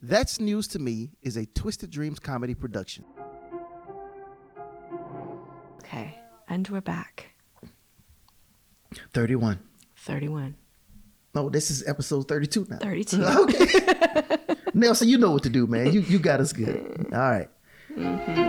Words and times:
That's 0.00 0.38
News 0.38 0.68
to 0.68 0.78
Me 0.78 1.10
is 1.22 1.36
a 1.36 1.44
Twisted 1.46 1.90
Dreams 1.90 2.20
comedy 2.20 2.54
production. 2.54 3.04
Okay, 5.78 6.18
and 6.48 6.68
we're 6.68 6.80
back. 6.80 7.34
31. 9.12 9.58
31. 9.96 10.54
No, 11.34 11.48
this 11.48 11.70
is 11.70 11.86
episode 11.86 12.28
32 12.28 12.66
now. 12.70 12.78
32. 12.78 13.22
Okay. 13.24 14.36
Nelson, 14.74 15.08
you 15.08 15.18
know 15.18 15.32
what 15.32 15.42
to 15.42 15.50
do, 15.50 15.66
man. 15.66 15.92
You 15.92 16.00
you 16.00 16.18
got 16.20 16.40
us 16.40 16.52
good. 16.52 17.08
All 17.12 17.18
right. 17.18 17.48
Mm-hmm. 17.92 18.44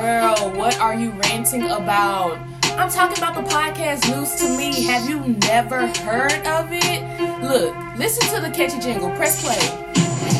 Girl, 0.00 0.56
what 0.56 0.78
are 0.80 0.94
you 0.94 1.10
ranting 1.10 1.64
about? 1.64 2.38
I'm 2.78 2.90
talking 2.90 3.18
about 3.18 3.34
the 3.34 3.42
podcast 3.42 4.08
News 4.08 4.34
to 4.36 4.56
Me. 4.56 4.84
Have 4.84 5.08
you 5.08 5.20
never 5.42 5.86
heard 5.88 6.46
of 6.46 6.68
it? 6.70 7.42
Look, 7.42 7.74
listen 7.96 8.34
to 8.34 8.40
the 8.40 8.50
catchy 8.50 8.80
jingle. 8.80 9.10
Press 9.16 9.42
play. 9.42 9.58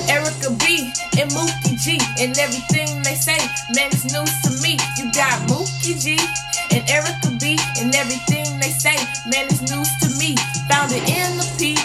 Erica 0.08 0.50
B 0.64 0.92
and 1.18 1.30
Mookie 1.30 1.78
G 1.78 1.98
and 2.18 2.36
everything 2.38 3.02
they 3.02 3.14
say, 3.14 3.38
man, 3.74 3.88
it's 3.92 4.04
news 4.12 4.30
to 4.42 4.62
me. 4.62 4.78
You 4.96 5.12
got 5.12 5.40
Mookie 5.48 6.00
G 6.00 6.18
and 6.72 6.88
Erica 6.90 7.30
B 7.40 7.58
and 7.80 7.94
everything 7.94 8.58
they 8.60 8.70
say, 8.70 8.96
man, 9.30 9.46
it's 9.46 9.60
news 9.62 9.88
to 10.02 10.08
me. 10.18 10.36
Found 10.68 10.92
it 10.92 11.08
in 11.08 11.36
the 11.38 11.46
peach. 11.58 11.78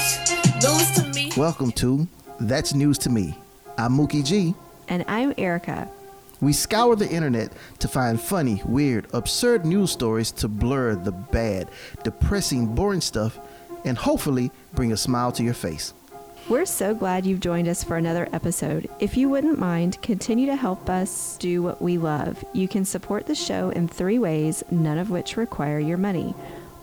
News 0.62 0.92
to 0.96 1.04
me. 1.14 1.32
Welcome 1.38 1.72
to 1.74 2.08
That's 2.40 2.74
News 2.74 2.98
to 3.00 3.10
Me. 3.10 3.38
I'm 3.78 3.98
Mookie 3.98 4.26
G. 4.26 4.54
And 4.88 5.06
I'm 5.08 5.34
Erica. 5.38 5.90
We 6.42 6.54
scour 6.54 6.96
the 6.96 7.10
internet 7.10 7.52
to 7.80 7.88
find 7.88 8.20
funny, 8.20 8.62
weird, 8.66 9.08
absurd 9.14 9.66
news 9.66 9.92
stories 9.92 10.32
to 10.34 10.48
blur 10.48 10.96
the 10.96 11.12
bad, 11.12 11.70
depressing, 12.04 12.74
boring 12.76 13.02
stuff 13.02 13.38
and 13.86 13.98
hopefully 13.98 14.52
bring 14.74 14.92
a 14.92 14.98
smile 14.98 15.32
to 15.34 15.44
your 15.44 15.54
face. 15.54 15.94
We're 16.50 16.66
so 16.66 16.96
glad 16.96 17.28
you've 17.28 17.42
joined 17.42 17.68
us 17.68 17.84
for 17.84 17.98
another 17.98 18.28
episode. 18.34 18.90
If 19.00 19.16
you 19.16 19.30
wouldn't 19.30 19.60
mind, 19.60 20.02
continue 20.02 20.48
to 20.48 20.56
help 20.56 20.90
us 20.90 21.38
do 21.38 21.62
what 21.62 21.80
we 21.80 22.00
love. 22.00 22.44
You 22.54 22.68
can 22.68 22.86
support 22.86 23.28
the 23.28 23.36
show 23.36 23.70
in 23.70 23.88
three 23.88 24.18
ways, 24.18 24.64
none 24.72 24.98
of 24.98 25.12
which 25.12 25.38
require 25.38 25.78
your 25.78 25.98
money. 25.98 26.34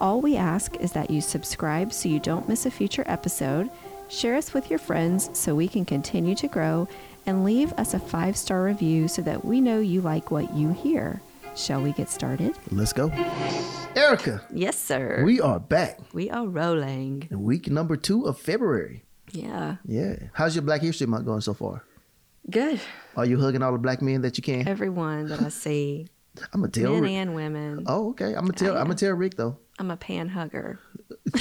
All 0.00 0.20
we 0.20 0.36
ask 0.36 0.76
is 0.76 0.92
that 0.92 1.10
you 1.10 1.20
subscribe 1.20 1.92
so 1.92 2.08
you 2.08 2.20
don't 2.20 2.48
miss 2.48 2.64
a 2.64 2.70
future 2.70 3.02
episode, 3.06 3.68
share 4.08 4.36
us 4.36 4.54
with 4.54 4.70
your 4.70 4.78
friends 4.78 5.30
so 5.32 5.54
we 5.54 5.66
can 5.66 5.84
continue 5.84 6.36
to 6.36 6.46
grow, 6.46 6.86
and 7.26 7.44
leave 7.44 7.72
us 7.72 7.92
a 7.92 7.98
five 7.98 8.36
star 8.36 8.62
review 8.62 9.08
so 9.08 9.20
that 9.22 9.44
we 9.44 9.60
know 9.60 9.80
you 9.80 10.00
like 10.00 10.30
what 10.30 10.54
you 10.54 10.72
hear. 10.72 11.20
Shall 11.56 11.80
we 11.82 11.92
get 11.92 12.08
started? 12.10 12.56
Let's 12.70 12.92
go. 12.92 13.10
Erica, 13.96 14.42
Yes, 14.52 14.78
sir. 14.78 15.22
we 15.24 15.40
are 15.40 15.58
back 15.58 15.98
we 16.12 16.28
are 16.30 16.46
rolling. 16.46 17.26
in 17.30 17.42
week 17.42 17.68
number 17.70 17.96
two 17.96 18.26
of 18.26 18.38
February. 18.38 19.04
Yeah. 19.32 19.76
Yeah. 19.86 20.16
How's 20.34 20.54
your 20.54 20.62
Black 20.62 20.82
History 20.82 21.06
Month 21.06 21.24
going 21.24 21.40
so 21.40 21.54
far? 21.54 21.82
Good. 22.50 22.80
Are 23.16 23.24
you 23.24 23.40
hugging 23.40 23.62
all 23.62 23.72
the 23.72 23.78
black 23.78 24.02
men 24.02 24.20
that 24.22 24.36
you 24.36 24.42
can? 24.42 24.68
Everyone 24.68 25.28
that 25.28 25.40
I 25.42 25.48
see, 25.48 26.06
I'm 26.52 26.60
gonna 26.60 26.70
tell 26.70 26.92
men 26.92 27.02
Rick. 27.02 27.12
and 27.12 27.34
women. 27.34 27.84
Oh, 27.86 28.10
okay. 28.10 28.34
I'm 28.34 28.42
gonna 28.46 28.52
tell. 28.52 28.76
I'm 28.76 28.84
gonna 28.84 28.94
tell 28.94 29.12
Rick 29.14 29.36
though. 29.36 29.56
I'm 29.78 29.90
a 29.90 29.96
pan 29.96 30.28
hugger. 30.28 30.78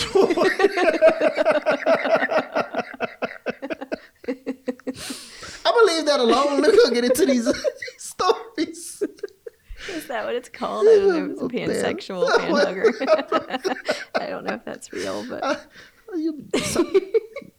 I'm 4.27 5.73
gonna 5.73 5.91
leave 5.94 6.05
that 6.05 6.19
alone. 6.19 6.61
Let 6.61 6.72
me 6.72 6.77
go 6.77 6.89
get 6.91 7.03
into 7.05 7.25
these 7.25 7.47
stories. 7.97 8.84
Is 10.16 10.21
that 10.21 10.25
what 10.27 10.35
it's 10.35 10.47
called? 10.47 10.88
I 10.88 10.91
don't 10.95 11.08
know 11.09 11.33
it's 11.33 11.41
a 11.41 11.45
pansexual 11.94 12.38
pan 12.39 12.52
hugger. 12.55 12.94
I 14.16 14.27
don't 14.27 14.45
know 14.45 14.53
if 14.53 14.63
that's 14.63 14.94
real, 14.94 15.25
but 15.30 15.69
You, 16.16 16.47
so, 16.63 16.85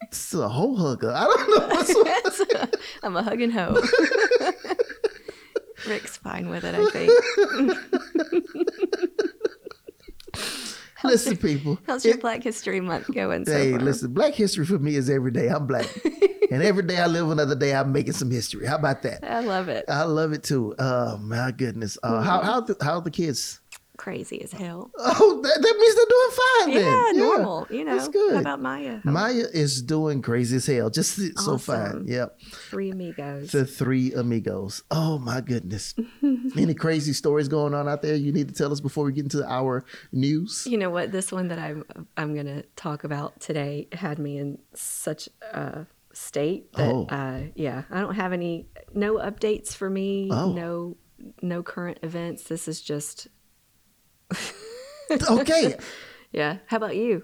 it's 0.00 0.32
a 0.32 0.48
whole 0.48 0.74
hugger. 0.74 1.12
I 1.12 1.24
don't 1.24 1.50
know 1.50 1.66
what's 1.68 2.38
what. 2.38 2.76
I'm 3.02 3.14
a 3.14 3.22
hugging 3.22 3.50
hoe. 3.50 3.82
Rick's 5.86 6.16
fine 6.16 6.48
with 6.48 6.64
it, 6.64 6.74
I 6.74 6.88
think. 6.92 7.12
Listen, 11.04 11.36
people. 11.36 11.78
How's 11.86 12.06
your 12.06 12.14
It- 12.14 12.22
Black 12.22 12.42
History 12.42 12.80
Month 12.80 13.12
going 13.12 13.44
so 13.44 13.52
hey, 13.52 13.72
far? 13.72 13.80
listen. 13.80 14.14
Black 14.14 14.32
history 14.32 14.64
for 14.64 14.78
me 14.78 14.96
is 14.96 15.10
every 15.10 15.30
day. 15.30 15.48
I'm 15.48 15.66
black, 15.66 15.86
and 16.50 16.62
every 16.62 16.82
day 16.84 16.98
I 16.98 17.06
live 17.06 17.30
another 17.30 17.54
day. 17.54 17.74
I'm 17.74 17.92
making 17.92 18.12
some 18.14 18.30
history. 18.30 18.66
How 18.66 18.76
about 18.76 19.02
that? 19.02 19.24
I 19.24 19.40
love 19.40 19.68
it. 19.68 19.84
I 19.88 20.04
love 20.04 20.32
it 20.32 20.42
too. 20.42 20.74
Oh 20.78 21.16
my 21.18 21.50
goodness. 21.52 21.98
Uh, 22.02 22.12
Mm-hmm. 22.16 22.24
how 22.26 22.40
how 22.42 22.60
the, 22.60 22.76
how 22.82 23.00
the 23.00 23.10
kids? 23.10 23.60
Crazy 23.98 24.42
as 24.42 24.52
hell. 24.52 24.90
Oh, 24.98 25.40
that, 25.42 25.58
that 25.62 25.76
means 25.78 25.94
they're 25.94 26.04
doing 26.10 26.30
fine. 26.30 26.70
Yeah, 26.84 27.02
then. 27.06 27.16
normal. 27.16 27.66
You 27.70 27.82
know. 27.82 27.96
that's 27.96 28.08
good. 28.08 28.34
How 28.34 28.40
about 28.40 28.60
Maya? 28.60 29.00
Maya 29.04 29.44
is 29.54 29.80
doing 29.80 30.20
crazy 30.20 30.56
as 30.56 30.66
hell. 30.66 30.90
Just 30.90 31.18
so 31.38 31.56
fine. 31.56 32.04
Yep. 32.06 32.38
Three 32.68 32.90
amigos. 32.90 33.52
The 33.52 33.64
three 33.64 34.12
amigos. 34.12 34.82
Oh 34.90 35.18
my 35.18 35.40
goodness. 35.40 35.94
Any 36.58 36.74
crazy 36.74 37.14
stories 37.14 37.48
going 37.48 37.72
on 37.72 37.88
out 37.88 38.02
there 38.02 38.14
you 38.16 38.32
need 38.32 38.48
to 38.48 38.54
tell 38.54 38.70
us 38.70 38.80
before 38.80 39.04
we 39.06 39.12
get 39.12 39.24
into 39.24 39.42
our 39.50 39.82
news? 40.12 40.66
You 40.68 40.76
know 40.76 40.90
what? 40.90 41.10
This 41.10 41.32
one 41.32 41.48
that 41.48 41.58
I'm 41.58 41.82
I'm 42.18 42.34
gonna 42.36 42.64
talk 42.76 43.02
about 43.04 43.40
today 43.40 43.88
had 43.92 44.18
me 44.18 44.36
in 44.36 44.58
such 44.74 45.26
a 45.54 45.86
state 46.16 46.72
that 46.74 46.92
Oh. 46.92 47.06
uh, 47.10 47.40
yeah, 47.54 47.82
I 47.90 48.00
don't 48.00 48.14
have 48.14 48.32
any 48.32 48.68
no 48.94 49.14
updates 49.16 49.74
for 49.74 49.88
me. 49.90 50.28
Oh. 50.32 50.52
No 50.52 50.96
no 51.42 51.62
current 51.62 51.98
events. 52.02 52.44
This 52.44 52.68
is 52.68 52.80
just 52.80 53.28
Okay. 55.30 55.76
yeah. 56.32 56.58
How 56.66 56.78
about 56.78 56.96
you? 56.96 57.22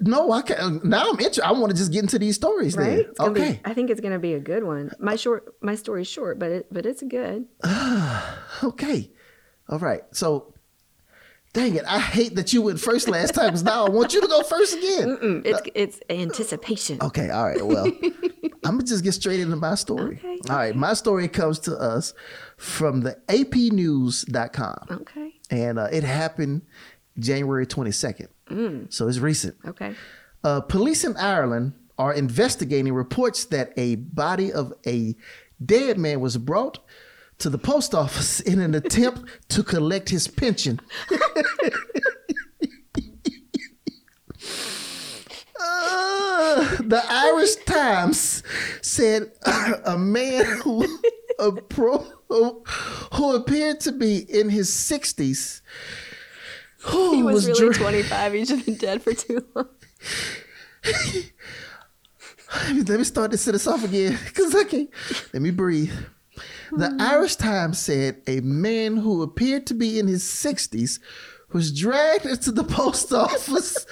No, 0.00 0.30
I 0.32 0.42
can't. 0.42 0.84
Now 0.84 1.04
I'm 1.10 1.10
interested. 1.18 1.42
I 1.44 1.52
want 1.52 1.70
to 1.70 1.76
just 1.76 1.92
get 1.92 2.02
into 2.02 2.18
these 2.18 2.36
stories 2.36 2.76
Right? 2.76 3.06
then. 3.18 3.28
Okay. 3.30 3.52
Be, 3.52 3.60
I 3.64 3.72
think 3.74 3.90
it's 3.90 4.00
gonna 4.00 4.18
be 4.18 4.34
a 4.34 4.40
good 4.40 4.64
one. 4.64 4.92
My 4.98 5.16
short 5.16 5.54
my 5.62 5.74
story's 5.74 6.08
short, 6.08 6.38
but 6.38 6.50
it 6.50 6.66
but 6.70 6.84
it's 6.86 7.02
good. 7.02 7.46
Okay. 8.64 9.10
All 9.68 9.78
right. 9.78 10.02
So, 10.12 10.54
dang 11.52 11.74
it. 11.76 11.84
I 11.86 11.98
hate 11.98 12.34
that 12.36 12.52
you 12.52 12.62
went 12.62 12.80
first 12.80 13.08
last 13.08 13.34
time 13.34 13.46
because 13.46 13.62
now 13.62 13.86
I 13.86 13.90
want 13.90 14.14
you 14.14 14.20
to 14.20 14.26
go 14.26 14.42
first 14.42 14.74
again. 14.76 15.18
Mm, 15.22 15.42
It's 15.46 15.60
it's 15.74 16.00
anticipation. 16.10 16.98
Okay, 17.02 17.30
all 17.30 17.46
right. 17.46 17.64
Well, 17.64 17.86
I'm 18.64 18.76
gonna 18.76 18.82
just 18.84 19.04
get 19.04 19.12
straight 19.12 19.40
into 19.40 19.56
my 19.56 19.74
story. 19.74 20.16
Okay, 20.18 20.38
All 20.50 20.56
right, 20.56 20.74
my 20.76 20.94
story 20.94 21.28
comes 21.28 21.58
to 21.60 21.76
us 21.76 22.14
from 22.56 23.00
the 23.02 23.16
APNews.com, 23.28 24.86
Okay. 24.90 25.34
and 25.50 25.78
uh, 25.78 25.88
it 25.92 26.04
happened 26.04 26.62
January 27.18 27.66
22nd, 27.66 28.28
so 28.92 29.08
it's 29.08 29.18
recent. 29.18 29.56
Okay. 29.66 29.94
Uh, 30.44 30.60
police 30.60 31.04
in 31.04 31.16
Ireland 31.16 31.72
are 31.98 32.12
investigating 32.14 32.92
reports 32.94 33.44
that 33.46 33.72
a 33.76 33.96
body 33.96 34.52
of 34.52 34.72
a 34.86 35.14
dead 35.64 35.98
man 35.98 36.20
was 36.20 36.36
brought 36.36 36.78
to 37.42 37.50
the 37.50 37.58
post 37.58 37.94
office 37.94 38.40
in 38.40 38.60
an 38.60 38.74
attempt 38.74 39.22
to 39.48 39.62
collect 39.62 40.08
his 40.08 40.28
pension. 40.28 40.80
Uh, 45.60 46.76
the 46.82 47.02
Irish 47.08 47.54
Times 47.66 48.42
said 48.80 49.30
a 49.84 49.96
man 49.96 50.44
who, 50.62 50.86
appro- 51.38 52.06
who 52.28 53.36
appeared 53.36 53.80
to 53.80 53.92
be 53.92 54.18
in 54.18 54.48
his 54.48 54.70
60s 54.70 55.62
who 56.82 57.14
He 57.14 57.22
was, 57.22 57.46
really 57.46 57.68
dra- 57.68 57.74
25. 57.74 58.32
He's 58.32 58.48
just 58.48 58.66
been 58.66 58.74
dead 58.74 59.02
for 59.02 59.14
too 59.14 59.46
long. 59.54 59.68
Let 62.74 62.98
me 62.98 63.04
start 63.04 63.30
this 63.30 63.42
sentence 63.42 63.66
off 63.66 63.84
again 63.84 64.18
because 64.26 64.54
I 64.54 64.64
can't. 64.64 64.90
Let 65.32 65.42
me 65.42 65.50
breathe. 65.50 65.92
The 66.74 66.96
Irish 66.98 67.36
Times 67.36 67.78
said 67.78 68.22
a 68.26 68.40
man 68.40 68.96
who 68.96 69.22
appeared 69.22 69.66
to 69.66 69.74
be 69.74 69.98
in 69.98 70.06
his 70.06 70.24
60s 70.24 71.00
was 71.52 71.70
dragged 71.78 72.24
into 72.24 72.50
the 72.50 72.64
post 72.78 73.12
office 73.12 73.86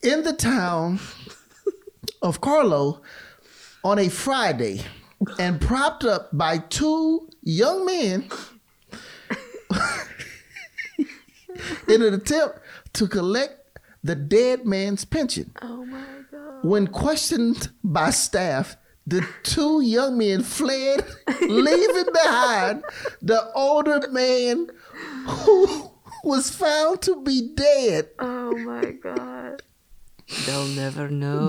in 0.00 0.22
the 0.22 0.32
town 0.32 1.00
of 2.22 2.40
Carlow 2.40 3.02
on 3.82 3.98
a 3.98 4.08
Friday 4.08 4.82
and 5.40 5.60
propped 5.60 6.04
up 6.04 6.30
by 6.32 6.58
two 6.58 7.28
young 7.42 7.84
men 7.84 8.28
in 11.88 12.02
an 12.02 12.14
attempt 12.14 12.60
to 12.92 13.08
collect 13.08 13.80
the 14.04 14.14
dead 14.14 14.64
man's 14.64 15.04
pension. 15.04 15.50
Oh 15.60 15.84
my 15.84 16.04
god. 16.30 16.64
When 16.64 16.86
questioned 16.86 17.70
by 17.82 18.10
staff, 18.10 18.76
the 19.10 19.26
two 19.42 19.80
young 19.82 20.16
men 20.18 20.42
fled, 20.42 21.04
leaving 21.42 22.12
behind 22.12 22.84
the 23.20 23.50
older 23.54 24.08
man 24.10 24.70
who 25.26 25.90
was 26.22 26.50
found 26.50 27.02
to 27.02 27.20
be 27.22 27.50
dead. 27.54 28.10
Oh 28.18 28.56
my 28.56 28.92
god. 28.92 29.62
They'll 30.46 30.66
never 30.66 31.08
know. 31.08 31.48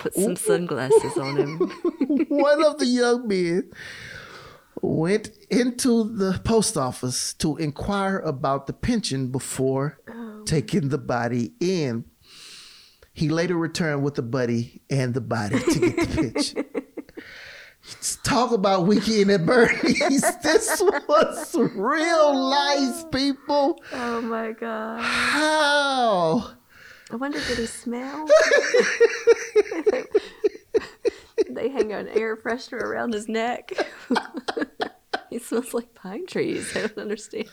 Put 0.00 0.14
some 0.14 0.36
sunglasses 0.36 1.16
on 1.16 1.36
him. 1.38 1.58
One 2.28 2.62
of 2.62 2.78
the 2.78 2.84
young 2.84 3.26
men 3.26 3.70
went 4.82 5.30
into 5.48 6.04
the 6.04 6.38
post 6.44 6.76
office 6.76 7.32
to 7.34 7.56
inquire 7.56 8.18
about 8.18 8.66
the 8.66 8.74
pension 8.74 9.28
before 9.28 9.98
oh. 10.06 10.42
taking 10.44 10.90
the 10.90 10.98
body 10.98 11.54
in. 11.60 12.04
He 13.20 13.28
later 13.28 13.54
returned 13.54 14.02
with 14.02 14.14
the 14.14 14.22
buddy 14.22 14.80
and 14.88 15.12
the 15.12 15.20
body 15.20 15.58
to 15.58 15.78
get 15.78 16.08
the 16.08 16.32
pitch. 16.32 16.54
Talk 18.22 18.50
about 18.50 18.86
weekend 18.86 19.30
at 19.30 19.44
Bernie's. 19.44 20.24
This 20.42 20.80
was 20.80 21.54
real 21.54 22.34
life, 22.34 23.10
people. 23.10 23.78
Oh 23.92 24.22
my 24.22 24.52
god. 24.52 25.02
How? 25.02 26.52
I 27.12 27.16
wonder 27.16 27.38
did 27.46 27.58
he 27.58 27.66
smell? 27.66 28.26
they 31.50 31.68
hang 31.68 31.92
an 31.92 32.08
air 32.08 32.38
freshener 32.38 32.80
around 32.80 33.12
his 33.12 33.28
neck. 33.28 33.70
he 35.28 35.38
smells 35.38 35.74
like 35.74 35.94
pine 35.94 36.26
trees. 36.26 36.74
I 36.74 36.86
don't 36.86 36.96
understand. 36.96 37.50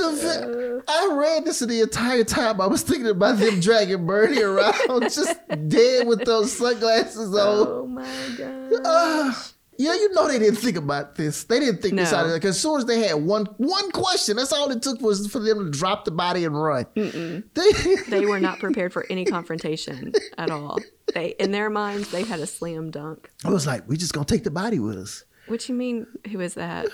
The, 0.00 0.82
I 0.88 1.10
read 1.14 1.44
this 1.44 1.60
the 1.60 1.80
entire 1.82 2.24
time. 2.24 2.60
I 2.60 2.66
was 2.66 2.82
thinking 2.82 3.08
about 3.08 3.38
them 3.38 3.60
dragging 3.60 4.06
Bernie 4.06 4.42
around, 4.42 5.02
just 5.02 5.36
dead 5.68 6.06
with 6.06 6.24
those 6.24 6.52
sunglasses 6.56 7.28
on. 7.34 7.66
Oh 7.68 7.86
my 7.86 8.04
god. 8.36 8.72
Uh, 8.84 9.32
yeah, 9.78 9.94
you 9.94 10.12
know 10.12 10.28
they 10.28 10.38
didn't 10.38 10.56
think 10.56 10.76
about 10.76 11.14
this. 11.14 11.44
They 11.44 11.58
didn't 11.58 11.80
think 11.80 11.96
this 11.96 12.12
No. 12.12 12.18
out 12.18 12.26
of 12.26 12.32
Because 12.34 12.56
as 12.56 12.60
soon 12.60 12.78
as 12.78 12.84
they 12.84 13.00
had 13.06 13.14
one 13.14 13.46
one 13.56 13.90
question, 13.92 14.36
that's 14.36 14.52
all 14.52 14.70
it 14.70 14.82
took 14.82 15.00
was 15.00 15.26
for 15.26 15.38
them 15.38 15.70
to 15.72 15.78
drop 15.78 16.04
the 16.04 16.10
body 16.10 16.44
and 16.44 16.60
run. 16.60 16.84
They, 16.94 17.70
They 18.08 18.26
were 18.26 18.40
not 18.40 18.58
prepared 18.58 18.92
for 18.92 19.06
any 19.08 19.24
confrontation 19.24 20.12
at 20.36 20.50
all. 20.50 20.78
They 21.14 21.28
in 21.38 21.50
their 21.50 21.70
minds 21.70 22.10
they 22.10 22.24
had 22.24 22.40
a 22.40 22.46
slam 22.46 22.90
dunk. 22.90 23.30
I 23.44 23.50
was 23.50 23.66
like, 23.66 23.88
we 23.88 23.96
just 23.96 24.12
gonna 24.12 24.26
take 24.26 24.44
the 24.44 24.50
body 24.50 24.78
with 24.78 24.98
us. 24.98 25.24
What 25.50 25.68
you 25.68 25.74
mean? 25.74 26.06
Who 26.30 26.38
is 26.38 26.54
that? 26.54 26.86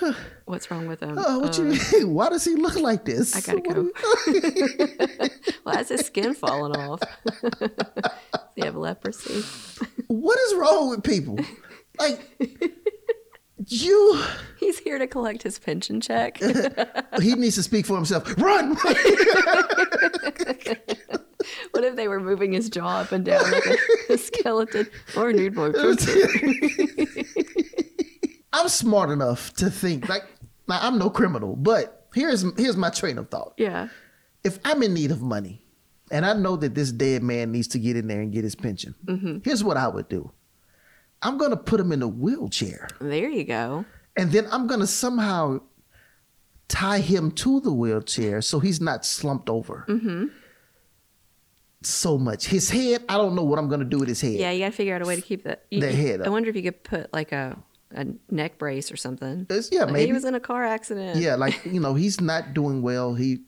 What's 0.47 0.71
wrong 0.71 0.87
with 0.89 1.01
him? 1.01 1.19
Oh, 1.19 1.41
what 1.41 1.59
Uh, 1.59 1.63
you 1.65 1.69
mean? 1.69 2.15
Why 2.15 2.31
does 2.31 2.43
he 2.47 2.55
look 2.55 2.77
like 2.77 3.05
this? 3.05 3.37
I 3.37 3.43
gotta 3.43 3.61
go. 3.61 3.91
Why 5.65 5.81
is 5.81 5.91
his 5.91 6.07
skin 6.07 6.33
falling 6.33 6.75
off? 6.75 7.01
Does 7.61 7.71
he 8.55 8.65
have 8.65 8.75
leprosy? 8.77 9.43
What 10.07 10.39
is 10.39 10.55
wrong 10.55 10.89
with 10.89 11.03
people? 11.05 11.39
Like 11.99 12.19
you, 13.67 14.23
He's 14.59 14.79
here 14.79 14.99
to 14.99 15.07
collect 15.07 15.43
his 15.43 15.59
pension 15.59 16.01
check. 16.01 16.39
he 17.21 17.35
needs 17.35 17.57
to 17.57 17.63
speak 17.63 17.85
for 17.85 17.97
himself. 17.97 18.25
Run! 18.39 18.75
What 21.73 21.85
if 21.85 21.95
they 21.97 22.09
were 22.09 22.21
moving 22.21 22.53
his 22.53 22.71
jaw 22.71 23.01
up 23.03 23.13
and 23.13 23.23
down 23.25 23.43
like 23.53 23.67
a, 23.67 24.15
a 24.15 24.19
skeleton? 24.19 24.89
Or 25.17 25.31
need 25.33 25.55
more 25.55 25.73
pension. 25.73 26.17
I'm 28.57 28.69
smart 28.69 29.11
enough 29.11 29.53
to 29.55 29.71
think 29.71 30.09
like, 30.09 30.23
now 30.69 30.79
I'm 30.83 30.99
no 30.99 31.11
criminal, 31.11 31.57
but 31.57 32.07
here's 32.15 32.45
here's 32.57 32.77
my 32.77 32.91
train 32.91 33.19
of 33.19 33.29
thought. 33.31 33.55
Yeah. 33.59 33.89
if 34.45 34.59
I'm 34.65 34.83
in 34.83 34.95
need 34.95 35.11
of 35.11 35.21
money 35.23 35.63
and 36.11 36.25
I 36.25 36.33
know 36.35 36.57
that 36.57 36.75
this 36.75 36.91
dead 36.93 37.23
man 37.23 37.53
needs 37.53 37.69
to 37.69 37.79
get 37.79 37.97
in 37.97 38.07
there 38.09 38.21
and 38.21 38.33
get 38.33 38.45
his 38.45 38.55
pension, 38.55 38.95
Mm-hmm. 39.05 39.39
here's 39.45 39.63
what 39.65 39.77
I 39.77 39.89
would 39.89 40.09
do. 40.09 40.31
I'm 41.23 41.37
gonna 41.39 41.57
put 41.57 41.81
him 41.81 41.93
in 41.93 42.03
a 42.03 42.09
wheelchair 42.09 42.89
There 43.01 43.29
you 43.29 43.45
go. 43.45 43.85
and 44.17 44.31
then 44.33 44.47
I'm 44.51 44.67
gonna 44.67 44.87
somehow 44.87 45.61
tie 46.69 46.99
him 47.01 47.31
to 47.33 47.61
the 47.61 47.73
wheelchair 47.73 48.43
so 48.43 48.59
he's 48.61 48.81
not 48.81 49.05
slumped 49.05 49.49
over. 49.51 49.85
Mm-hmm. 49.89 50.25
So 51.83 52.19
much. 52.19 52.47
His 52.47 52.71
head, 52.71 53.05
I 53.09 53.17
don't 53.17 53.35
know 53.37 53.45
what 53.45 53.59
I'm 53.59 53.69
gonna 53.69 53.85
do 53.85 53.99
with 53.99 54.09
his 54.09 54.21
head. 54.21 54.33
Yeah, 54.33 54.51
you 54.51 54.61
gotta 54.65 54.73
figure 54.73 54.95
out 54.95 55.03
a 55.03 55.07
way 55.07 55.17
to 55.17 55.23
keep 55.23 55.45
the, 55.45 55.59
you, 55.71 55.81
The 55.81 55.93
head 55.93 56.23
I 56.23 56.29
wonder 56.29 56.49
if 56.51 56.57
you 56.57 56.63
could 56.63 56.83
put 56.83 57.13
like 57.13 57.33
a, 57.33 57.57
a 57.93 58.07
neck 58.31 58.59
brace 58.59 58.91
or 58.93 58.97
something. 58.97 59.43
It's- 59.49 59.69
yeah, 59.73 59.85
Like, 59.85 59.93
maybe. 59.93 60.07
He 60.07 60.13
was 60.13 60.25
in 60.25 60.35
a 60.35 60.41
car 60.41 60.65
accident. 60.65 61.21
yeah, 61.21 61.35
like 61.37 61.65
you 61.65 61.81
know, 61.81 61.95
he's 61.95 62.21
not 62.21 62.53
doing 62.55 62.83
well. 62.83 63.15
He 63.15 63.39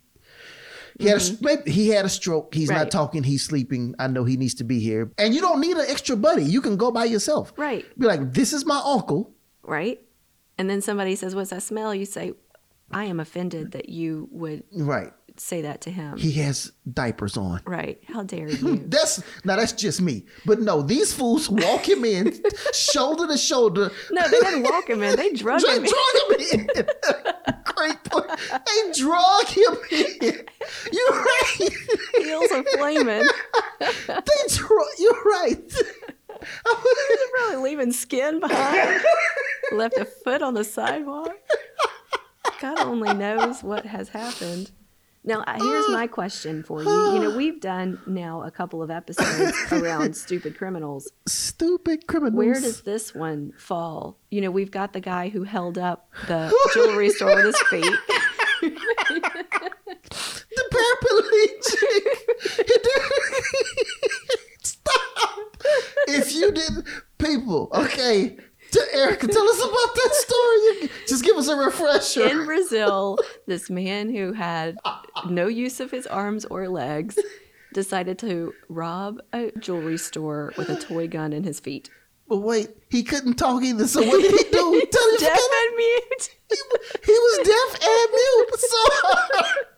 he 0.98 1.06
had 1.06 1.20
a, 1.22 1.36
maybe 1.40 1.70
he 1.70 1.88
had 1.90 2.04
a 2.04 2.08
stroke. 2.08 2.52
He's 2.54 2.70
not 2.70 2.78
Mm-hmm. 2.88 2.88
Talking. 2.90 3.22
He's 3.22 3.44
sleeping. 3.44 3.94
I 4.00 4.08
know 4.08 4.24
he 4.24 4.36
needs 4.36 4.54
to 4.54 4.64
be 4.64 4.80
here. 4.80 5.12
And 5.18 5.32
you 5.34 5.40
don't 5.40 5.60
need 5.60 5.76
an 5.76 5.86
extra 5.88 6.16
buddy. 6.16 6.42
You 6.44 6.60
can 6.60 6.76
go 6.76 6.90
by 6.90 7.04
yourself. 7.04 7.52
Right. 7.56 7.84
Be 7.98 8.06
like, 8.06 8.32
this 8.32 8.52
is 8.52 8.64
my 8.66 8.80
uncle. 8.84 9.32
Right? 9.62 10.00
And 10.56 10.68
then 10.68 10.80
somebody 10.80 11.14
says, 11.14 11.36
What's 11.36 11.50
that 11.50 11.62
smell? 11.62 11.94
You 11.94 12.04
say, 12.04 12.32
I 12.90 13.04
am 13.04 13.20
offended 13.20 13.72
that 13.72 13.88
you 13.90 14.28
would 14.32 14.64
Right. 14.72 15.12
Say 15.40 15.62
that 15.62 15.80
to 15.82 15.90
him. 15.90 16.16
He 16.18 16.32
has 16.32 16.72
diapers 16.92 17.36
on. 17.36 17.60
right. 17.66 17.98
How 18.06 18.22
dare 18.22 18.48
you? 18.50 18.76
That's 18.86 19.22
now 19.44 19.56
that's 19.56 19.72
just 19.72 20.00
me. 20.00 20.26
But 20.46 20.60
no, 20.60 20.82
these 20.82 21.12
fools 21.12 21.48
walk 21.48 21.88
him 21.88 22.04
in 22.04 22.34
shoulder 22.74 23.26
to 23.26 23.38
shoulder. 23.38 23.90
no, 24.10 24.22
they 24.28 24.40
didn't 24.40 24.62
walk 24.64 24.88
him 24.88 25.02
in. 25.02 25.16
They 25.16 25.32
drug 25.32 25.60
Drug, 25.60 25.76
him 25.78 25.84
in. 25.84 25.90
drug 25.90 26.50
him 26.50 26.68
in. 26.76 26.86
Great 27.64 28.04
point. 28.04 28.26
They 28.50 28.92
drug 28.92 29.46
him 29.46 29.76
in. 29.90 30.46
You're 30.92 31.10
right. 31.10 31.70
Heels 32.18 32.50
are 32.52 32.64
flaming. 32.76 33.24
They 33.80 34.54
drug. 34.54 34.86
You're 34.98 35.22
right. 35.24 35.72
Probably 36.64 37.56
leaving 37.70 37.92
skin 37.92 38.40
behind. 38.40 39.00
Left 39.72 39.96
a 39.98 40.04
foot 40.04 40.42
on 40.42 40.54
the 40.54 40.64
sidewalk. 40.64 41.30
God 42.60 42.78
only 42.80 43.12
knows 43.14 43.62
what 43.62 43.86
has 43.86 44.08
happened. 44.08 44.70
Now, 45.28 45.44
uh, 45.46 45.62
here's 45.62 45.90
my 45.90 46.06
question 46.06 46.62
for 46.62 46.82
you. 46.82 46.88
You 46.88 47.18
know, 47.18 47.36
we've 47.36 47.60
done 47.60 48.00
now 48.06 48.44
a 48.44 48.50
couple 48.50 48.82
of 48.82 48.90
episodes 48.90 49.54
around 49.72 50.16
stupid 50.16 50.56
criminals. 50.56 51.12
Stupid 51.26 52.06
criminals. 52.06 52.34
Where 52.34 52.54
does 52.54 52.80
this 52.80 53.14
one 53.14 53.52
fall? 53.58 54.16
You 54.30 54.40
know, 54.40 54.50
we've 54.50 54.70
got 54.70 54.94
the 54.94 55.00
guy 55.00 55.28
who 55.28 55.42
held 55.42 55.76
up 55.76 56.08
the 56.28 56.50
jewelry 56.72 57.10
store 57.10 57.34
with 57.34 57.44
his 57.44 57.60
feet. 57.68 57.84
the 58.62 58.72
paraplegic? 60.72 62.06
Stop. 64.62 65.62
If 66.08 66.34
you 66.34 66.52
didn't, 66.52 66.86
people, 67.18 67.68
okay. 67.74 68.38
Erica, 68.92 69.26
tell 69.28 69.48
us 69.48 69.58
about 69.58 69.94
that 69.94 70.14
story. 70.14 70.90
Just 71.06 71.24
give 71.24 71.36
us 71.36 71.48
a 71.48 71.56
refresher. 71.56 72.26
In 72.28 72.44
Brazil, 72.44 73.18
this 73.46 73.70
man 73.70 74.10
who 74.10 74.32
had 74.32 74.76
no 75.28 75.46
use 75.46 75.80
of 75.80 75.90
his 75.90 76.06
arms 76.06 76.44
or 76.46 76.68
legs 76.68 77.18
decided 77.72 78.18
to 78.18 78.52
rob 78.68 79.20
a 79.32 79.50
jewelry 79.58 79.98
store 79.98 80.52
with 80.56 80.68
a 80.68 80.76
toy 80.76 81.06
gun 81.08 81.32
in 81.32 81.44
his 81.44 81.60
feet. 81.60 81.90
but 82.28 82.38
wait, 82.38 82.70
he 82.90 83.02
couldn't 83.02 83.34
talk 83.34 83.62
either. 83.62 83.86
So 83.86 84.02
what 84.02 84.20
did 84.20 84.32
he 84.32 84.50
do? 84.50 84.86
Tell. 84.90 85.16
Deaf 85.18 85.38
and 85.38 85.76
mute. 85.76 86.30
He, 86.50 86.56
he 87.04 87.12
was 87.12 87.38
deaf 87.46 87.82
and 87.88 88.10
mute. 88.12 88.60
So 88.60 89.54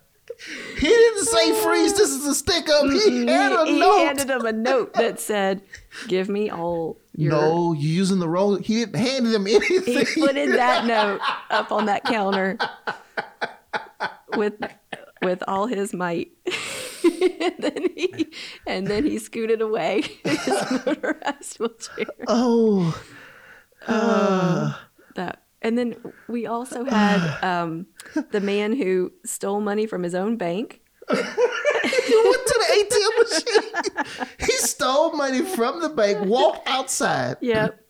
he 0.79 0.87
didn't 0.89 1.25
say 1.25 1.53
freeze. 1.63 1.95
This 1.97 2.11
is 2.11 2.27
a 2.27 2.35
stick 2.35 2.69
up. 2.69 2.87
He 2.91 3.27
had 3.27 3.53
a 3.53 3.67
he 3.67 3.79
note. 3.81 3.99
handed 4.07 4.31
him 4.31 4.47
a 4.47 4.53
note 4.53 4.95
that 4.95 5.21
said, 5.21 5.63
"Give 6.09 6.29
me 6.29 6.51
all 6.51 6.99
your." 7.15 7.33
no, 7.33 7.73
you're 7.73 7.93
using 7.93 8.19
the 8.19 8.29
wrong. 8.29 8.63
He 8.63 8.77
didn't 8.85 8.97
hand 8.97 9.27
them 9.27 9.47
anything. 9.47 9.83
He 9.95 10.05
footed 10.05 10.53
that 10.53 10.85
note 10.87 11.21
up 11.51 11.71
on 11.73 11.87
that 11.87 12.05
counter 12.05 12.57
with 14.37 14.55
with 15.23 15.43
all 15.47 15.67
his 15.67 15.93
might. 15.93 16.31
and 17.05 17.55
then 17.59 17.87
he 17.95 18.29
and 18.67 18.87
then 18.87 19.05
he 19.05 19.19
scooted 19.19 19.61
away 19.61 20.03
in 20.25 20.37
his 20.37 20.71
motorized 20.87 21.59
wheelchair. 21.59 22.07
oh, 22.27 23.03
That 23.87 24.77
and 25.63 25.77
then 25.79 25.97
we 26.29 26.47
also 26.47 26.85
had 26.85 27.39
um, 27.43 27.87
the 28.31 28.41
man 28.41 28.75
who 28.77 29.13
stole 29.25 29.61
money 29.61 29.87
from 29.87 30.03
his 30.03 30.15
own 30.15 30.37
bank. 30.37 30.81
he 31.11 31.17
went 31.17 31.27
to 32.47 32.57
the 32.61 32.69
ATM 32.79 33.19
machine. 33.19 34.27
he 34.39 34.53
stole 34.59 35.13
money 35.17 35.43
from 35.43 35.81
the 35.81 35.89
bank, 35.89 36.25
walked 36.27 36.69
outside, 36.69 37.37
Yep. 37.41 37.81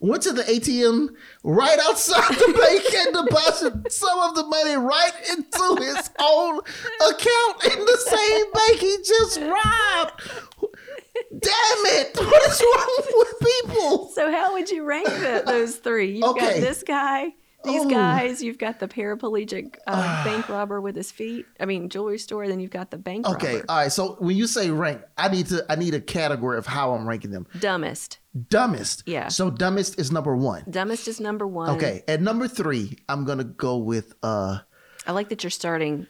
went 0.00 0.22
to 0.24 0.32
the 0.32 0.42
ATM 0.42 1.10
right 1.44 1.78
outside 1.82 2.34
the 2.34 2.52
bank 2.58 2.94
and 2.94 3.26
deposited 3.28 3.92
some 3.92 4.18
of 4.18 4.34
the 4.34 4.44
money 4.44 4.74
right 4.74 5.12
into 5.30 5.76
his 5.84 6.10
own 6.18 6.58
account 7.08 7.64
in 7.72 7.84
the 7.84 7.98
same 8.08 8.52
bank 8.52 8.80
he 8.80 8.96
just 9.06 9.40
robbed. 9.40 10.20
Damn 11.38 11.86
it! 11.86 12.16
What 12.16 12.50
is 12.50 12.60
wrong 12.62 13.02
with 13.14 13.34
people? 13.40 14.08
So 14.14 14.30
how 14.30 14.52
would 14.52 14.70
you 14.70 14.84
rank 14.84 15.06
the, 15.08 15.42
those 15.46 15.76
three? 15.76 16.12
You've 16.16 16.36
got 16.36 16.54
this 16.54 16.82
guy, 16.82 17.32
these 17.64 17.82
Oh. 17.84 17.88
guys. 17.90 18.42
You've 18.42 18.58
got 18.58 18.80
the 18.80 18.86
paraplegic 18.88 19.76
uh, 19.86 20.24
bank 20.24 20.48
robber 20.50 20.80
with 20.80 20.94
his 20.94 21.10
feet. 21.10 21.46
I 21.58 21.64
mean, 21.64 21.88
jewelry 21.88 22.18
store. 22.18 22.46
Then 22.48 22.60
you've 22.60 22.70
got 22.70 22.90
the 22.90 22.98
bank 22.98 23.26
Okay, 23.26 23.54
robber. 23.56 23.66
all 23.70 23.76
right. 23.78 23.92
So 23.92 24.16
when 24.18 24.36
you 24.36 24.46
say 24.46 24.70
rank, 24.70 25.00
I 25.16 25.28
need 25.28 25.46
to 25.46 25.64
I 25.70 25.76
need 25.76 25.94
a 25.94 26.00
category 26.00 26.58
of 26.58 26.66
how 26.66 26.92
I'm 26.92 27.08
ranking 27.08 27.30
them. 27.30 27.46
Dumbest. 27.58 28.18
Dumbest. 28.50 29.02
Yeah. 29.06 29.28
So 29.28 29.48
dumbest 29.50 29.98
is 29.98 30.12
number 30.12 30.36
one. 30.36 30.64
Dumbest 30.68 31.08
is 31.08 31.18
number 31.20 31.46
one. 31.46 31.70
Okay. 31.76 32.02
At 32.08 32.20
number 32.20 32.46
three, 32.46 32.98
I'm 33.08 33.24
gonna 33.24 33.44
go 33.44 33.78
with 33.78 34.14
uh 34.22 34.58
I 35.06 35.12
like 35.12 35.30
that 35.30 35.42
you're 35.44 35.50
starting. 35.50 36.06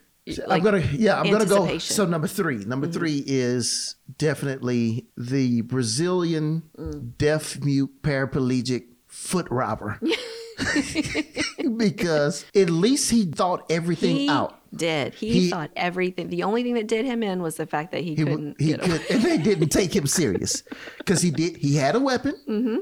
I'm 0.49 0.63
gonna 0.63 0.79
yeah, 0.93 1.19
I'm 1.21 1.31
gonna 1.31 1.47
go. 1.47 1.79
So 1.79 2.05
number 2.07 2.29
three, 2.29 2.59
number 2.65 2.87
Mm-hmm. 2.87 2.99
three 2.99 3.25
is 3.27 3.97
definitely 4.19 5.07
the 5.17 5.63
Brazilian 5.63 6.63
Mm. 6.79 7.17
deaf 7.19 7.61
mute 7.61 8.03
paraplegic 8.03 8.85
foot 9.09 9.49
robber. 9.51 9.99
because 11.77 12.45
at 12.55 12.71
least 12.71 13.11
he 13.11 13.25
thought 13.25 13.65
everything 13.71 14.17
He 14.17 14.29
out. 14.29 14.61
did. 14.75 15.15
He, 15.15 15.33
He- 15.33 15.51
thought 15.51 15.71
everything. 15.77 16.29
The 16.29 16.43
only 16.45 16.63
thing 16.63 16.75
that 16.75 16.87
did 16.89 17.05
him 17.05 17.23
in 17.23 17.43
was 17.43 17.57
the 17.57 17.67
fact 17.67 17.93
that 17.93 18.03
he, 18.03 18.15
He, 18.15 18.25
couldn't 18.25 18.61
he 18.61 18.75
could, 18.75 19.11
and 19.11 19.23
they 19.23 19.39
didn't 19.39 19.69
take 19.71 19.95
him 19.95 20.07
serious 20.07 20.63
because 20.99 21.23
he 21.23 21.31
did. 21.31 21.57
He 21.57 21.77
had 21.77 21.95
a 21.97 22.01
weapon. 22.01 22.35
Mm-hmm. 22.49 22.77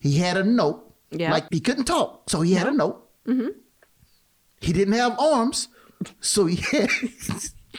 He 0.00 0.18
had 0.18 0.36
a 0.36 0.44
note. 0.44 0.92
Yeah. 1.10 1.30
Like 1.30 1.46
he 1.50 1.60
couldn't 1.60 1.84
talk, 1.84 2.28
so 2.28 2.40
he 2.40 2.54
had 2.54 2.66
a 2.66 2.72
note. 2.72 3.08
Mm-hmm. 3.26 3.48
He 4.60 4.72
didn't 4.72 4.94
have 4.94 5.18
arms, 5.18 5.68
so 6.20 6.46
he 6.46 6.56
had. 6.56 6.90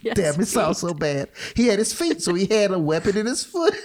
Yes, 0.01 0.15
damn, 0.15 0.41
it 0.41 0.47
sounds 0.47 0.79
so 0.79 0.93
bad. 0.93 1.29
He 1.55 1.67
had 1.67 1.77
his 1.79 1.93
feet, 1.93 2.21
so 2.21 2.33
he 2.33 2.47
had 2.47 2.71
a 2.71 2.79
weapon 2.79 3.15
in 3.15 3.25
his 3.25 3.43
foot. 3.45 3.73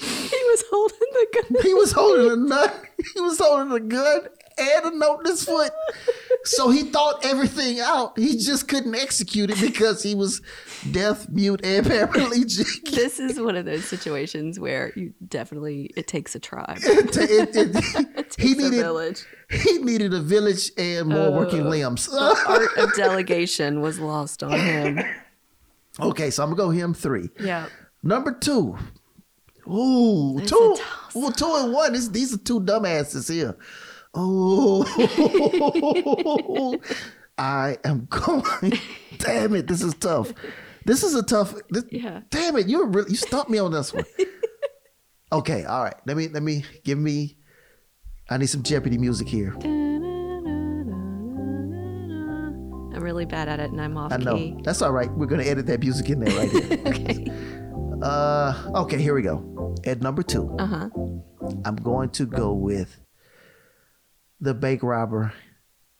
He 0.00 0.08
was 0.50 0.64
holding 0.70 0.98
the 1.12 1.26
gun. 1.34 1.62
he 1.62 1.74
was 1.74 1.92
holding 1.92 2.30
a 2.32 2.36
nut. 2.36 2.82
He 3.14 3.20
was 3.20 3.38
holding 3.38 3.72
a 3.72 3.78
gun 3.78 4.22
and 4.58 4.84
a 4.86 4.96
note 4.96 5.20
in 5.20 5.26
his 5.26 5.44
foot. 5.44 5.70
So 6.44 6.70
he 6.70 6.82
thought 6.82 7.24
everything 7.24 7.78
out. 7.80 8.18
He 8.18 8.36
just 8.36 8.66
couldn't 8.68 8.94
execute 8.94 9.50
it 9.50 9.60
because 9.60 10.02
he 10.02 10.14
was 10.14 10.42
deaf, 10.90 11.28
mute, 11.28 11.60
and 11.64 11.86
paraplegic. 11.86 12.90
This 12.90 13.20
is 13.20 13.38
one 13.40 13.56
of 13.56 13.64
those 13.64 13.84
situations 13.84 14.58
where 14.58 14.92
you 14.96 15.14
definitely 15.28 15.90
it 15.96 16.06
takes 16.08 16.34
a 16.34 16.40
tribe. 16.40 16.78
It- 16.82 17.16
it- 17.16 17.56
it- 17.56 18.34
he 18.38 18.54
Takes 18.54 18.60
a 18.60 18.70
needed 18.70 18.70
village. 18.82 19.24
he 19.50 19.78
needed 19.78 20.14
a 20.14 20.20
village 20.20 20.70
and 20.76 21.08
more 21.08 21.28
oh. 21.28 21.32
working 21.32 21.68
limbs. 21.68 22.06
the 22.06 22.44
Art 22.48 22.76
of 22.76 22.94
delegation 22.94 23.80
was 23.80 23.98
lost 24.00 24.42
on 24.42 24.52
him. 24.52 24.98
okay, 26.00 26.30
so 26.30 26.42
I'm 26.42 26.50
gonna 26.50 26.56
go 26.56 26.70
him 26.70 26.92
three. 26.94 27.28
Yeah. 27.38 27.66
Number 28.02 28.32
two. 28.32 28.76
Ooh, 29.68 30.38
It's 30.40 30.50
two. 30.50 30.76
Well, 31.14 31.30
two 31.30 31.54
and 31.56 31.72
one. 31.72 31.92
This, 31.92 32.08
these 32.08 32.34
are 32.34 32.38
two 32.38 32.60
dumbasses 32.60 33.32
here. 33.32 33.56
Oh, 34.14 34.84
I 37.38 37.78
am 37.84 38.06
going. 38.10 38.78
Damn 39.18 39.54
it, 39.54 39.66
this 39.66 39.82
is 39.82 39.94
tough. 39.94 40.32
This 40.84 41.02
is 41.02 41.14
a 41.14 41.22
tough. 41.22 41.54
This, 41.70 41.84
Yeah. 41.90 42.20
Damn 42.30 42.56
it, 42.56 42.66
you 42.68 42.84
really 42.86 43.10
you 43.10 43.16
stumped 43.16 43.50
me 43.50 43.58
on 43.58 43.72
this 43.72 43.92
one. 43.92 44.04
Okay, 45.32 45.64
all 45.64 45.82
right. 45.82 45.94
Let 46.04 46.18
me 46.18 46.28
let 46.28 46.42
me 46.42 46.62
give 46.84 46.98
me. 46.98 47.38
I 48.28 48.36
need 48.36 48.48
some 48.48 48.62
Jeopardy 48.62 48.98
music 48.98 49.26
here. 49.26 49.54
I'm 52.94 53.02
really 53.02 53.24
bad 53.24 53.48
at 53.48 53.58
it 53.58 53.70
and 53.70 53.80
I'm 53.80 53.96
off 53.96 54.12
I 54.12 54.18
know 54.18 54.36
key. 54.36 54.58
that's 54.62 54.82
all 54.82 54.92
right. 54.92 55.10
We're 55.10 55.24
gonna 55.24 55.44
edit 55.44 55.64
that 55.68 55.80
music 55.80 56.10
in 56.10 56.20
there 56.20 56.36
right 56.38 56.50
here. 56.50 56.78
Okay. 56.86 57.26
Uh, 58.02 58.72
okay, 58.82 58.98
here 59.00 59.14
we 59.14 59.22
go. 59.22 59.74
At 59.86 60.02
number 60.02 60.22
two. 60.22 60.54
Uh 60.58 60.66
huh. 60.66 60.90
I'm 61.64 61.76
going 61.76 62.10
to 62.10 62.26
go 62.26 62.52
with 62.52 62.98
the 64.42 64.52
bank 64.54 64.82
robber 64.82 65.32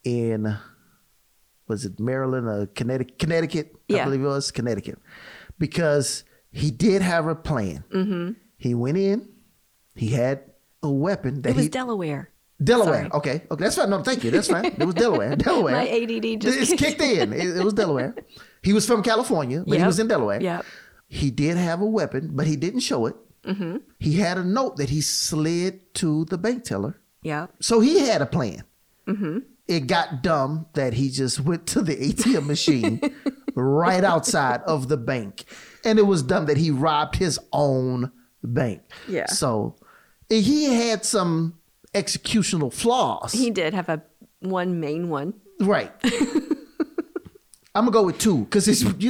in 0.03 0.55
was 1.67 1.85
it 1.85 1.99
Maryland 1.99 2.47
or 2.47 2.67
Connecticut? 2.67 3.17
Connecticut, 3.17 3.75
I 3.89 4.03
believe 4.03 4.21
it 4.21 4.25
was 4.27 4.51
Connecticut, 4.51 4.99
because 5.57 6.25
he 6.51 6.69
did 6.69 7.01
have 7.01 7.25
a 7.25 7.35
plan. 7.35 7.83
Mm-hmm. 7.91 8.31
He 8.57 8.75
went 8.75 8.97
in. 8.97 9.29
He 9.95 10.09
had 10.09 10.43
a 10.83 10.91
weapon 10.91 11.41
that 11.43 11.51
It 11.51 11.55
was 11.55 11.65
he 11.65 11.69
Delaware. 11.69 12.29
Delaware. 12.61 13.07
sorry. 13.07 13.11
Okay, 13.13 13.41
okay, 13.49 13.63
that's 13.63 13.75
fine. 13.77 13.89
No, 13.89 14.03
thank 14.03 14.23
you. 14.23 14.31
That's 14.31 14.49
fine. 14.49 14.65
It 14.65 14.85
was 14.85 14.95
Delaware. 14.95 15.35
Delaware. 15.37 15.75
My 15.75 15.87
ADD 15.87 16.41
just 16.41 16.71
it's 16.71 16.73
kicked 16.81 17.01
in. 17.01 17.33
It, 17.33 17.57
it 17.57 17.63
was 17.63 17.73
Delaware. 17.73 18.13
He 18.61 18.73
was 18.73 18.85
from 18.85 19.03
California, 19.03 19.63
but 19.65 19.77
he 19.79 19.83
was 19.85 19.99
in 19.99 20.07
Delaware. 20.07 20.41
Yep. 20.41 20.65
He 21.07 21.31
did 21.31 21.57
have 21.57 21.81
a 21.81 21.85
weapon, 21.85 22.31
but 22.33 22.47
he 22.47 22.55
didn't 22.55 22.81
show 22.81 23.05
it. 23.05 23.15
Mm-hmm. 23.45 23.77
He 23.99 24.13
had 24.19 24.37
a 24.37 24.43
note 24.43 24.77
that 24.77 24.89
he 24.89 25.01
slid 25.01 25.93
to 25.95 26.25
the 26.25 26.37
bank 26.37 26.63
teller. 26.63 26.99
Yep. 27.23 27.51
So 27.61 27.79
he 27.79 27.99
had 27.99 28.21
a 28.21 28.25
plan. 28.25 28.63
Mm-hmm. 29.07 29.39
It 29.67 29.87
got 29.87 30.21
dumb 30.21 30.65
that 30.73 30.93
he 30.93 31.09
just 31.09 31.39
went 31.39 31.65
to 31.67 31.81
the 31.81 31.95
ATM 31.95 32.45
machine 32.45 32.99
right 33.55 34.03
outside 34.03 34.61
of 34.67 34.87
the 34.89 34.97
bank. 34.97 35.45
And 35.85 35.97
it 35.99 36.03
was 36.03 36.21
dumb 36.23 36.45
that 36.47 36.57
he 36.57 36.69
robbed 36.71 37.15
his 37.15 37.39
own 37.53 38.11
bank. 38.43 38.81
Yeah. 39.07 39.27
So 39.27 39.75
he 40.29 40.65
had 40.65 41.05
some 41.05 41.59
executional 41.93 42.73
flaws. 42.73 43.31
He 43.33 43.51
did 43.51 43.73
have 43.73 43.87
a 43.89 44.01
one 44.39 44.79
main 44.79 45.09
one. 45.09 45.33
right. 45.61 45.91
I'm 47.75 47.85
gonna 47.85 47.91
go 47.91 48.03
with 48.03 48.19
two 48.19 48.43
because 48.43 48.65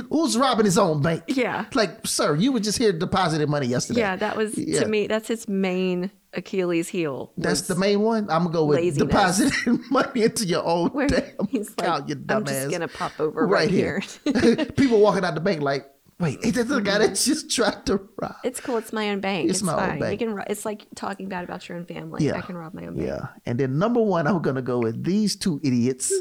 who's 0.09 0.37
robbing 0.37 0.63
his 0.65 0.77
own 0.77 1.01
bank? 1.01 1.23
Yeah. 1.27 1.65
Like, 1.73 2.07
sir, 2.07 2.35
you 2.35 2.53
were 2.53 2.61
just 2.61 2.77
here 2.77 2.93
depositing 2.93 3.49
money 3.49 3.67
yesterday. 3.67 3.99
Yeah, 3.99 4.15
that 4.15 4.37
was 4.37 4.57
Yeah. 4.57 4.79
to 4.81 4.87
me. 4.87 5.07
That's 5.07 5.27
his 5.27 5.49
main 5.49 6.11
Achilles 6.35 6.89
heel. 6.89 7.31
That's 7.37 7.61
the 7.61 7.75
main 7.75 8.01
one. 8.01 8.29
I'm 8.29 8.43
gonna 8.43 8.53
go 8.53 8.65
with 8.65 8.79
laziness. 8.79 9.07
depositing 9.07 9.83
money 9.91 10.23
into 10.23 10.45
your 10.45 10.63
own 10.63 10.89
where 10.89 11.07
damn 11.07 11.23
he's 11.49 11.69
like, 11.77 11.87
account, 11.87 12.09
you 12.09 12.23
I'm 12.29 12.45
just 12.45 12.71
gonna 12.71 12.87
pop 12.87 13.11
over 13.19 13.45
right, 13.47 13.69
here. 13.69 14.01
People 14.77 14.99
walking 14.99 15.23
out 15.23 15.35
the 15.35 15.41
bank 15.41 15.61
like, 15.61 15.89
wait, 16.19 16.39
ain't 16.43 16.55
that 16.55 16.67
the 16.67 16.79
guy 16.79 16.99
that 16.99 17.11
mm-hmm. 17.11 17.13
just 17.13 17.51
tried 17.51 17.85
to 17.85 18.01
rob? 18.21 18.35
it's 18.43 18.59
cool. 18.59 18.77
It's 18.77 18.93
my 18.93 19.09
own 19.09 19.19
bank. 19.19 19.49
It's 19.49 19.59
It's, 19.59 19.65
my 19.65 19.93
own 19.93 19.99
bank. 19.99 20.21
You 20.21 20.27
can. 20.27 20.43
It's 20.47 20.65
like 20.65 20.85
talking 20.95 21.29
bad 21.29 21.43
about 21.43 21.67
your 21.67 21.77
own 21.77 21.85
family. 21.85 22.25
Yeah. 22.25 22.37
I 22.37 22.41
can 22.41 22.55
rob 22.55 22.73
my 22.73 22.87
own 22.87 22.95
bank. 22.95 23.07
Yeah. 23.07 23.27
And 23.45 23.59
then 23.59 23.77
number 23.77 24.01
one, 24.01 24.27
I'm 24.27 24.41
gonna 24.41 24.61
go 24.61 24.79
with 24.79 25.03
these 25.03 25.35
two 25.35 25.59
idiots 25.63 26.11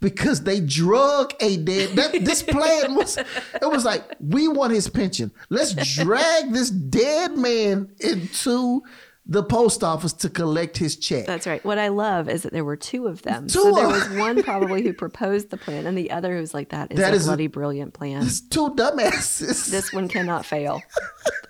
because 0.00 0.42
they 0.42 0.60
drug 0.60 1.32
a 1.40 1.56
dead. 1.56 1.96
That, 1.96 2.24
this 2.24 2.42
plan 2.42 2.94
was, 2.94 3.16
it 3.16 3.26
was 3.62 3.84
like 3.84 4.04
we 4.20 4.48
want 4.48 4.72
his 4.72 4.88
pension. 4.88 5.32
Let's 5.48 5.74
drag 5.96 6.52
this 6.52 6.70
dead 6.70 7.36
man 7.36 7.90
into 8.00 8.82
the 9.26 9.42
post 9.42 9.82
office 9.82 10.12
to 10.12 10.28
collect 10.28 10.76
his 10.76 10.96
check. 10.96 11.24
That's 11.26 11.46
right. 11.46 11.64
What 11.64 11.78
I 11.78 11.88
love 11.88 12.28
is 12.28 12.42
that 12.42 12.52
there 12.52 12.64
were 12.64 12.76
two 12.76 13.06
of 13.06 13.22
them. 13.22 13.46
Two 13.46 13.60
so 13.62 13.72
there 13.72 13.88
was 13.88 14.06
one 14.10 14.42
probably 14.42 14.82
who 14.82 14.92
proposed 14.92 15.48
the 15.50 15.56
plan, 15.56 15.86
and 15.86 15.96
the 15.96 16.10
other 16.10 16.36
who's 16.36 16.52
like, 16.52 16.68
"That 16.68 16.92
is 16.92 16.98
That 16.98 17.12
a 17.14 17.16
is 17.16 17.24
a- 17.24 17.28
bloody 17.30 17.46
brilliant 17.46 17.94
plan. 17.94 18.22
It's 18.22 18.40
two 18.42 18.70
dumbasses. 18.74 19.70
This 19.70 19.92
one 19.92 20.08
cannot 20.08 20.44
fail." 20.44 20.82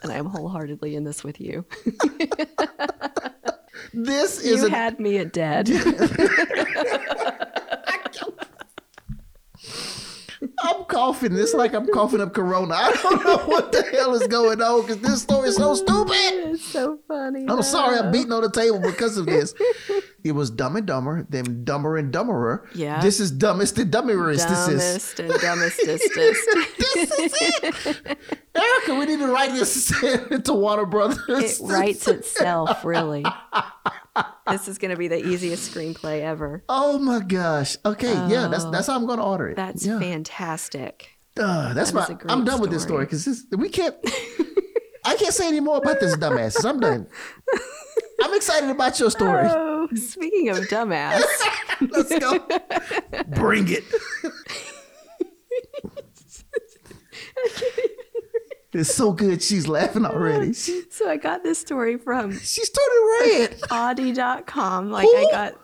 And 0.02 0.12
I'm 0.12 0.26
wholeheartedly 0.26 0.96
in 0.96 1.04
this 1.04 1.24
with 1.24 1.40
you. 1.40 1.64
this 3.94 4.38
is 4.38 4.60
You 4.60 4.66
a 4.66 4.70
had 4.70 5.00
me 5.00 5.16
at 5.16 5.32
dead. 5.32 5.70
I'm 10.62 10.83
coughing. 10.94 11.36
It's 11.36 11.54
like 11.54 11.74
I'm 11.74 11.86
coughing 11.88 12.20
up 12.20 12.32
Corona. 12.32 12.74
I 12.78 12.92
don't 13.02 13.24
know 13.24 13.38
what 13.38 13.72
the 13.72 13.82
hell 13.82 14.14
is 14.14 14.28
going 14.28 14.62
on 14.62 14.82
because 14.82 14.98
this 14.98 15.22
story 15.22 15.48
is 15.48 15.56
so 15.56 15.74
stupid. 15.74 16.12
it's 16.54 16.64
so 16.64 17.00
funny. 17.08 17.46
I'm 17.48 17.62
sorry, 17.62 17.98
I'm 17.98 18.12
beating 18.12 18.32
on 18.32 18.42
the 18.42 18.50
table 18.50 18.80
because 18.80 19.16
of 19.16 19.26
this. 19.26 19.54
It 20.24 20.32
was 20.32 20.50
Dumb 20.50 20.76
and 20.76 20.86
Dumber, 20.86 21.26
then 21.28 21.64
Dumber 21.64 21.98
and 21.98 22.10
Dumberer. 22.10 22.64
Yeah. 22.74 23.02
This 23.02 23.20
is 23.20 23.30
Dumbest 23.30 23.76
and 23.76 23.92
Dumberest. 23.92 24.48
This 24.48 24.68
is. 24.68 25.14
Dumbest 25.14 25.20
and 25.20 25.30
dumbestest. 26.00 28.16
Erica, 28.54 28.94
we 28.94 29.04
need 29.04 29.18
to 29.18 29.26
write 29.26 29.52
this 29.52 29.92
into 30.30 30.54
Warner 30.54 30.86
Brothers. 30.86 31.18
it 31.28 31.58
writes 31.62 32.08
itself, 32.08 32.86
really. 32.86 33.22
This 34.48 34.68
is 34.68 34.78
going 34.78 34.90
to 34.90 34.96
be 34.96 35.08
the 35.08 35.24
easiest 35.26 35.74
screenplay 35.74 36.20
ever. 36.20 36.62
Oh 36.68 36.98
my 36.98 37.20
gosh. 37.20 37.76
Okay, 37.84 38.12
yeah, 38.28 38.48
that's 38.48 38.64
that's 38.66 38.86
how 38.86 38.94
I'm 38.96 39.06
going 39.06 39.18
to 39.18 39.24
order 39.24 39.48
it. 39.48 39.52
Oh. 39.52 39.56
That's 39.56 39.84
yeah. 39.84 39.98
fantastic. 39.98 41.08
Uh, 41.38 41.74
that's 41.74 41.90
That 41.90 42.24
my. 42.24 42.32
I'm 42.32 42.44
done 42.44 42.60
with 42.60 42.70
this 42.70 42.82
story 42.82 43.06
story. 43.08 43.24
because 43.24 43.46
we 43.56 43.68
can't. 43.68 43.96
I 45.04 45.16
can't 45.16 45.34
say 45.34 45.48
any 45.48 45.60
more 45.60 45.78
about 45.78 46.00
this 46.00 46.16
dumbasses. 46.16 46.64
I'm 46.64 46.78
done. 46.80 47.06
I'm 48.22 48.34
excited 48.34 48.70
about 48.70 48.98
your 49.00 49.10
story. 49.10 49.48
Oh, 49.50 49.88
speaking 49.96 50.48
of 50.48 50.58
dumbass, 50.68 51.22
Let's 51.90 52.16
go. 52.18 52.38
Bring 53.28 53.68
it. 53.68 53.84
it's 58.74 58.94
so 58.94 59.12
good. 59.12 59.42
She's 59.42 59.66
laughing 59.68 60.04
already. 60.04 60.52
So 60.90 61.08
I 61.10 61.16
got 61.16 61.42
this 61.42 61.58
story 61.58 61.96
from 61.98 62.38
she 62.38 62.62
started 62.64 63.18
red. 63.20 63.60
Oddee.com. 63.62 64.90
Like 64.90 65.06
Who? 65.08 65.16
I 65.16 65.26
got 65.30 65.54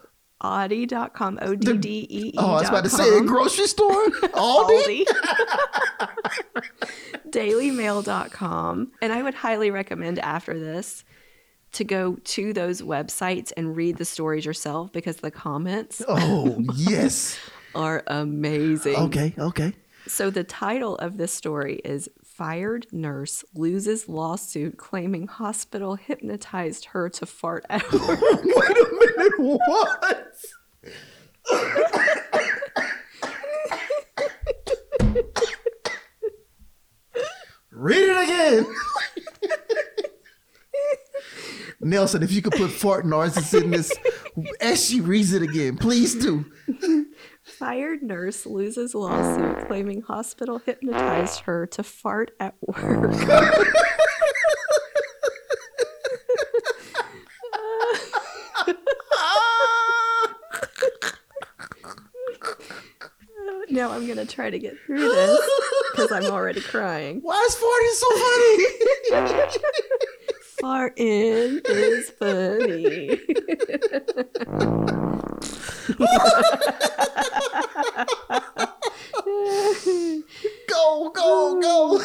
Oddee.com, 0.42 1.38
O 1.42 1.54
D 1.54 1.76
D 1.76 2.06
E 2.10 2.28
E. 2.28 2.34
Oh, 2.38 2.52
I 2.52 2.60
was 2.60 2.68
about 2.68 2.84
to 2.84 2.90
say 2.90 3.18
a 3.18 3.22
grocery 3.22 3.66
store. 3.66 4.06
Aldi. 4.10 5.04
Aldi. 5.04 5.06
dailymail.com. 7.30 8.92
And 9.02 9.12
I 9.12 9.22
would 9.22 9.34
highly 9.34 9.70
recommend 9.70 10.18
after 10.18 10.58
this 10.58 11.04
to 11.72 11.84
go 11.84 12.16
to 12.24 12.52
those 12.52 12.82
websites 12.82 13.52
and 13.56 13.76
read 13.76 13.96
the 13.96 14.04
stories 14.04 14.44
yourself 14.44 14.92
because 14.92 15.16
the 15.16 15.30
comments 15.30 16.02
Oh 16.08 16.58
yes. 16.74 17.38
are 17.74 18.02
amazing. 18.08 18.96
Okay. 18.96 19.34
Okay. 19.38 19.72
So 20.06 20.30
the 20.30 20.44
title 20.44 20.96
of 20.96 21.16
this 21.18 21.32
story 21.32 21.80
is 21.84 22.08
Fired 22.40 22.86
Nurse 22.90 23.44
Loses 23.54 24.08
Lawsuit 24.08 24.78
Claiming 24.78 25.26
Hospital 25.26 25.96
Hypnotized 25.96 26.86
Her 26.86 27.10
to 27.10 27.26
Fart 27.26 27.66
at 27.68 27.84
Out. 27.84 27.92
Wait 27.92 28.00
a 28.00 28.86
minute. 28.98 29.60
What? 29.66 30.36
Read 37.72 38.08
it 38.08 38.24
again. 38.24 38.66
Nelson, 41.82 42.22
if 42.22 42.32
you 42.32 42.40
could 42.40 42.54
put 42.54 42.70
fart 42.70 43.04
noises 43.04 43.52
in 43.52 43.70
this 43.70 43.92
As 44.62 44.82
she 44.82 45.02
reads 45.02 45.34
it 45.34 45.42
again, 45.42 45.76
please 45.76 46.14
do. 46.14 46.46
Fired 47.70 48.02
nurse 48.02 48.46
loses 48.46 48.96
lawsuit 48.96 49.68
claiming 49.68 50.02
hospital 50.02 50.58
hypnotized 50.58 51.42
her 51.42 51.68
to 51.68 51.84
fart 51.84 52.32
at 52.40 52.56
work. 52.60 52.76
now 63.70 63.92
I'm 63.92 64.08
gonna 64.08 64.26
try 64.26 64.50
to 64.50 64.58
get 64.58 64.76
through 64.84 65.08
this 65.08 65.40
because 65.92 66.10
I'm 66.10 66.24
already 66.24 66.62
crying. 66.62 67.20
Why 67.22 67.40
is 67.48 67.54
farting 67.54 67.94
so 67.94 68.08
funny? 69.30 69.58
Farting 70.60 71.62
is 71.64 72.10
funny. 72.10 73.16
go, 80.68 81.10
go, 81.10 81.60
go. 81.60 81.98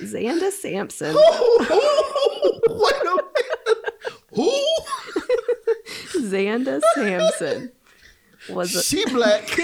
Xanda 0.00 0.50
Sampson. 0.78 1.14
Who? 4.34 4.64
Xanda 6.14 6.80
Sampson 6.94 7.72
was 8.50 8.74
a, 8.74 8.82
She 8.82 9.04
black. 9.06 9.48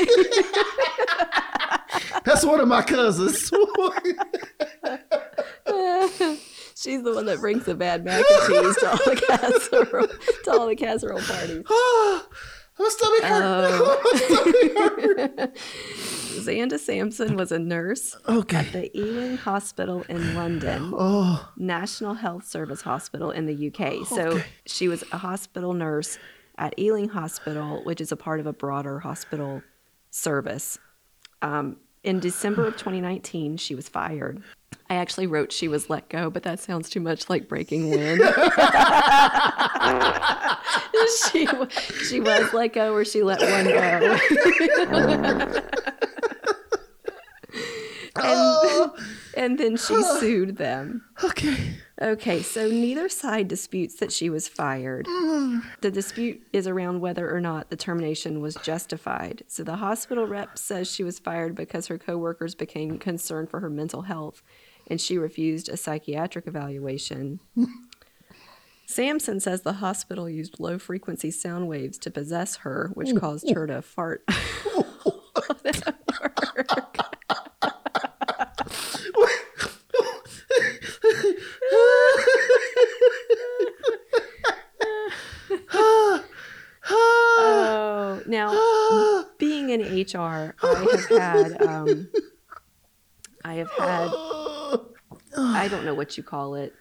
That's 2.24 2.44
one 2.44 2.60
of 2.60 2.68
my 2.68 2.82
cousins. 2.82 3.50
She's 6.76 7.02
the 7.02 7.12
one 7.14 7.26
that 7.26 7.38
brings 7.40 7.64
the 7.64 7.74
bad 7.74 8.04
mac 8.04 8.24
and 8.28 8.46
cheese 8.48 8.76
to 8.78 8.90
all 8.90 8.96
the 8.96 9.16
casserole 9.26 10.08
to 10.08 10.50
all 10.50 10.66
the 10.66 10.76
casserole 10.76 11.20
parties. 11.20 11.64
Oh, 12.76 12.82
My 12.82 12.88
stomach 12.88 13.22
hurt. 13.22 13.70
Oh. 15.38 15.52
Xanda 16.34 16.78
Sampson 16.78 17.36
was 17.36 17.50
a 17.52 17.58
nurse 17.58 18.16
Okay. 18.28 18.56
at 18.58 18.72
the 18.72 18.98
Ealing 18.98 19.36
Hospital 19.38 20.04
in 20.08 20.34
London, 20.34 20.92
Oh, 20.96 21.50
National 21.56 22.14
Health 22.14 22.46
Service 22.46 22.82
Hospital 22.82 23.30
in 23.30 23.46
the 23.46 23.68
UK. 23.68 24.06
So 24.06 24.40
she 24.66 24.88
was 24.88 25.02
a 25.12 25.18
hospital 25.18 25.72
nurse 25.72 26.18
at 26.58 26.78
Ealing 26.78 27.08
Hospital, 27.10 27.82
which 27.84 28.00
is 28.00 28.12
a 28.12 28.16
part 28.16 28.40
of 28.40 28.46
a 28.46 28.52
broader 28.52 29.00
hospital 29.00 29.62
service. 30.10 30.78
Um, 31.42 31.76
in 32.02 32.20
December 32.20 32.66
of 32.66 32.76
2019, 32.76 33.56
she 33.56 33.74
was 33.74 33.88
fired. 33.88 34.42
I 34.90 34.96
actually 34.96 35.26
wrote 35.26 35.50
she 35.52 35.68
was 35.68 35.88
let 35.88 36.08
go, 36.10 36.28
but 36.30 36.42
that 36.42 36.60
sounds 36.60 36.90
too 36.90 37.00
much 37.00 37.30
like 37.30 37.48
breaking 37.48 37.88
wind. 37.90 38.20
she 41.30 41.46
she 42.06 42.20
was 42.20 42.52
let 42.52 42.72
go, 42.74 42.92
or 42.94 43.04
she 43.04 43.22
let 43.22 43.40
one 43.40 43.64
go. 43.64 44.18
and, 48.16 48.24
ah. 48.26 48.94
and 49.36 49.58
then 49.58 49.76
she 49.76 49.94
ah. 49.94 50.18
sued 50.18 50.56
them. 50.56 51.04
okay. 51.22 51.76
Okay, 52.02 52.42
so 52.42 52.68
neither 52.68 53.08
side 53.08 53.46
disputes 53.46 53.94
that 53.96 54.12
she 54.12 54.28
was 54.28 54.48
fired. 54.48 55.06
Mm. 55.06 55.62
The 55.80 55.92
dispute 55.92 56.44
is 56.52 56.66
around 56.66 57.00
whether 57.00 57.32
or 57.32 57.40
not 57.40 57.70
the 57.70 57.76
termination 57.76 58.40
was 58.40 58.56
justified. 58.56 59.44
So 59.46 59.62
the 59.62 59.76
hospital 59.76 60.26
rep 60.26 60.58
says 60.58 60.90
she 60.90 61.04
was 61.04 61.20
fired 61.20 61.54
because 61.54 61.86
her 61.86 61.96
coworkers 61.96 62.56
became 62.56 62.98
concerned 62.98 63.48
for 63.48 63.60
her 63.60 63.70
mental 63.70 64.02
health 64.02 64.42
and 64.88 65.00
she 65.00 65.18
refused 65.18 65.68
a 65.68 65.76
psychiatric 65.76 66.46
evaluation. 66.46 67.40
Sampson 68.86 69.40
says 69.40 69.62
the 69.62 69.74
hospital 69.74 70.28
used 70.28 70.60
low 70.60 70.78
frequency 70.78 71.30
sound 71.30 71.68
waves 71.68 71.96
to 71.98 72.10
possess 72.10 72.56
her, 72.56 72.90
which 72.94 73.16
caused 73.16 73.50
her 73.50 73.66
to 73.66 73.82
fart. 73.82 74.24
Oh, 75.46 77.10
now 88.34 89.24
being 89.38 89.70
in 89.70 89.80
HR, 89.80 90.54
I 90.62 90.86
have 90.92 91.08
had, 91.08 91.62
um, 91.62 92.08
I 93.44 93.54
have 93.54 93.70
had, 93.78 94.10
I 95.38 95.68
don't 95.70 95.84
know 95.84 95.94
what 95.94 96.16
you 96.16 96.22
call 96.22 96.56
it, 96.56 96.74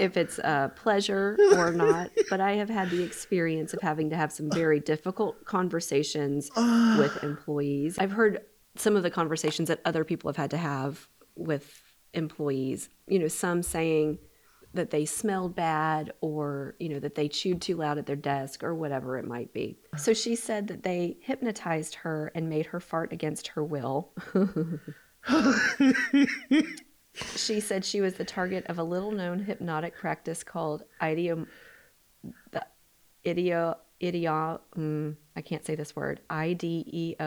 if 0.00 0.16
it's 0.16 0.38
a 0.38 0.72
pleasure 0.74 1.36
or 1.56 1.72
not, 1.72 2.10
but 2.30 2.40
I 2.40 2.52
have 2.52 2.70
had 2.70 2.90
the 2.90 3.02
experience 3.02 3.74
of 3.74 3.82
having 3.82 4.10
to 4.10 4.16
have 4.16 4.32
some 4.32 4.50
very 4.50 4.80
difficult 4.80 5.44
conversations 5.44 6.50
with 6.56 7.22
employees. 7.22 7.98
I've 7.98 8.12
heard 8.12 8.40
some 8.76 8.96
of 8.96 9.02
the 9.02 9.10
conversations 9.10 9.68
that 9.68 9.80
other 9.84 10.04
people 10.04 10.28
have 10.30 10.36
had 10.36 10.50
to 10.52 10.56
have 10.56 11.08
with 11.36 11.82
employees, 12.14 12.88
you 13.06 13.18
know, 13.18 13.28
some 13.28 13.62
saying, 13.62 14.18
that 14.74 14.90
they 14.90 15.04
smelled 15.04 15.54
bad 15.54 16.12
or 16.20 16.76
you 16.78 16.88
know 16.88 16.98
that 16.98 17.14
they 17.14 17.28
chewed 17.28 17.60
too 17.60 17.76
loud 17.76 17.98
at 17.98 18.06
their 18.06 18.16
desk 18.16 18.64
or 18.64 18.74
whatever 18.74 19.18
it 19.18 19.26
might 19.26 19.52
be. 19.52 19.78
So 19.96 20.14
she 20.14 20.34
said 20.34 20.68
that 20.68 20.82
they 20.82 21.18
hypnotized 21.20 21.94
her 21.96 22.32
and 22.34 22.48
made 22.48 22.66
her 22.66 22.80
fart 22.80 23.12
against 23.12 23.48
her 23.48 23.64
will. 23.64 24.12
She 27.36 27.60
said 27.60 27.84
she 27.84 28.00
was 28.00 28.14
the 28.14 28.24
target 28.24 28.64
of 28.68 28.78
a 28.78 28.84
little 28.84 29.12
known 29.12 29.38
hypnotic 29.40 29.94
practice 29.96 30.42
called 30.42 30.84
idiom 31.00 31.46
the 32.52 32.64
idio 33.26 33.76
idio 34.00 34.60
mm, 34.76 35.14
i 35.36 35.40
can't 35.42 35.66
say 35.66 35.74
this 35.74 35.94
word 35.94 36.20
i-d-e-o-m-o-t-o-r 36.30 37.26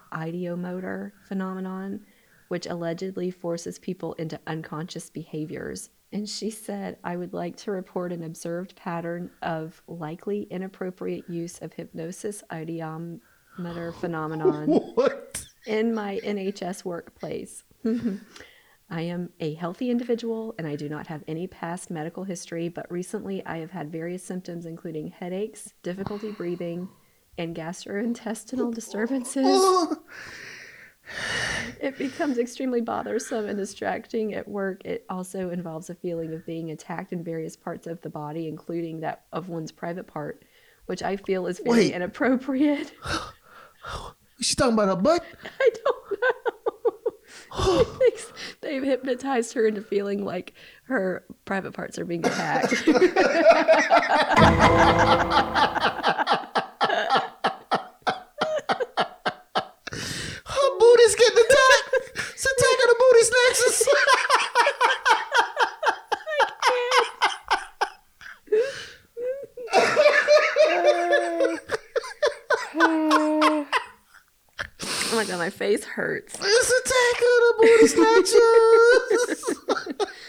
ideomotor 0.12 1.12
phenomenon 1.28 2.00
which 2.48 2.66
allegedly 2.66 3.30
forces 3.30 3.78
people 3.78 4.14
into 4.14 4.40
unconscious 4.46 5.10
behaviors. 5.10 5.90
And 6.12 6.28
she 6.28 6.50
said, 6.50 6.98
I 7.02 7.16
would 7.16 7.32
like 7.32 7.56
to 7.58 7.70
report 7.72 8.12
an 8.12 8.22
observed 8.22 8.76
pattern 8.76 9.30
of 9.42 9.82
likely 9.88 10.42
inappropriate 10.50 11.28
use 11.28 11.58
of 11.60 11.72
hypnosis 11.72 12.42
ideomotor 12.50 13.20
phenomenon 14.00 14.68
What? 14.94 15.44
in 15.66 15.94
my 15.94 16.20
NHS 16.24 16.84
workplace. 16.84 17.64
I 18.88 19.00
am 19.00 19.30
a 19.40 19.54
healthy 19.54 19.90
individual 19.90 20.54
and 20.58 20.66
I 20.66 20.76
do 20.76 20.88
not 20.88 21.08
have 21.08 21.24
any 21.26 21.48
past 21.48 21.90
medical 21.90 22.22
history, 22.22 22.68
but 22.68 22.90
recently 22.90 23.44
I 23.44 23.58
have 23.58 23.72
had 23.72 23.90
various 23.90 24.22
symptoms, 24.22 24.64
including 24.64 25.08
headaches, 25.08 25.74
difficulty 25.82 26.30
breathing, 26.30 26.88
and 27.36 27.54
gastrointestinal 27.54 28.72
disturbances. 28.72 29.44
It 31.80 31.98
becomes 31.98 32.38
extremely 32.38 32.80
bothersome 32.80 33.46
and 33.46 33.56
distracting 33.56 34.34
at 34.34 34.48
work. 34.48 34.84
It 34.84 35.04
also 35.08 35.50
involves 35.50 35.90
a 35.90 35.94
feeling 35.94 36.32
of 36.34 36.44
being 36.46 36.70
attacked 36.70 37.12
in 37.12 37.22
various 37.22 37.56
parts 37.56 37.86
of 37.86 38.00
the 38.02 38.10
body, 38.10 38.48
including 38.48 39.00
that 39.00 39.24
of 39.32 39.48
one's 39.48 39.72
private 39.72 40.06
part, 40.06 40.44
which 40.86 41.02
I 41.02 41.16
feel 41.16 41.46
is 41.46 41.60
very 41.60 41.76
Wait. 41.76 41.92
inappropriate. 41.92 42.92
She's 44.40 44.54
talking 44.54 44.74
about 44.74 44.88
her 44.88 44.96
butt? 44.96 45.24
I 45.60 45.70
don't 45.84 46.20
know. 46.20 46.56
She 47.64 47.84
thinks 47.98 48.32
they've 48.60 48.82
hypnotized 48.82 49.54
her 49.54 49.66
into 49.66 49.80
feeling 49.80 50.24
like 50.24 50.54
her 50.84 51.24
private 51.44 51.72
parts 51.72 51.98
are 51.98 52.04
being 52.04 52.24
attacked. 52.26 52.72
Her 60.48 60.78
booty's 60.78 61.14
getting 61.14 61.38
attacked. 61.38 61.94
It's 62.34 62.46
attacking 62.46 62.88
the 62.88 62.96
booty 62.98 63.22
snatchers. 63.24 63.88
oh 72.78 73.66
my 75.76 75.84
god, 75.84 76.36
my 76.36 76.36
face 76.36 76.36
hurts. 76.36 76.38
It's 76.40 76.72
attacking 76.80 77.36
the 77.40 77.54
booty 77.60 77.86
snatchers. 79.86 80.08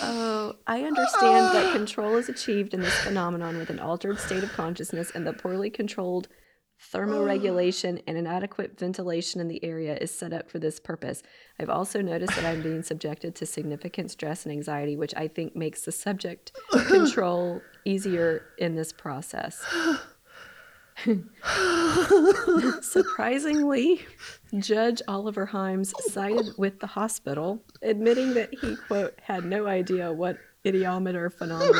Oh, 0.00 0.54
I 0.66 0.84
understand 0.84 1.56
that 1.56 1.72
control 1.76 2.16
is 2.16 2.28
achieved 2.28 2.72
in 2.72 2.80
this 2.80 2.94
phenomenon 3.00 3.58
with 3.58 3.68
an 3.68 3.80
altered 3.80 4.20
state 4.20 4.44
of 4.44 4.52
consciousness 4.52 5.10
and 5.12 5.26
the 5.26 5.32
poorly 5.32 5.70
controlled 5.70 6.28
thermoregulation 6.92 8.00
and 8.06 8.16
inadequate 8.16 8.78
ventilation 8.78 9.40
in 9.40 9.48
the 9.48 9.62
area 9.64 9.96
is 9.96 10.16
set 10.16 10.32
up 10.32 10.48
for 10.48 10.60
this 10.60 10.78
purpose. 10.78 11.22
I've 11.58 11.68
also 11.68 12.00
noticed 12.00 12.36
that 12.36 12.44
I'm 12.44 12.62
being 12.62 12.82
subjected 12.82 13.34
to 13.36 13.46
significant 13.46 14.12
stress 14.12 14.44
and 14.44 14.52
anxiety, 14.52 14.96
which 14.96 15.14
I 15.16 15.26
think 15.26 15.56
makes 15.56 15.82
the 15.82 15.92
subject 15.92 16.52
control 16.86 17.60
easier 17.84 18.46
in 18.58 18.76
this 18.76 18.92
process. 18.92 19.64
Surprisingly, 22.82 24.04
Judge 24.58 25.00
Oliver 25.08 25.46
Hyams 25.46 25.94
sided 26.12 26.54
with 26.58 26.80
the 26.80 26.86
hospital, 26.86 27.62
admitting 27.82 28.34
that 28.34 28.52
he, 28.60 28.76
quote, 28.88 29.18
had 29.22 29.44
no 29.44 29.66
idea 29.66 30.12
what 30.12 30.38
idiometer 30.66 31.30
phenomenon 31.30 31.72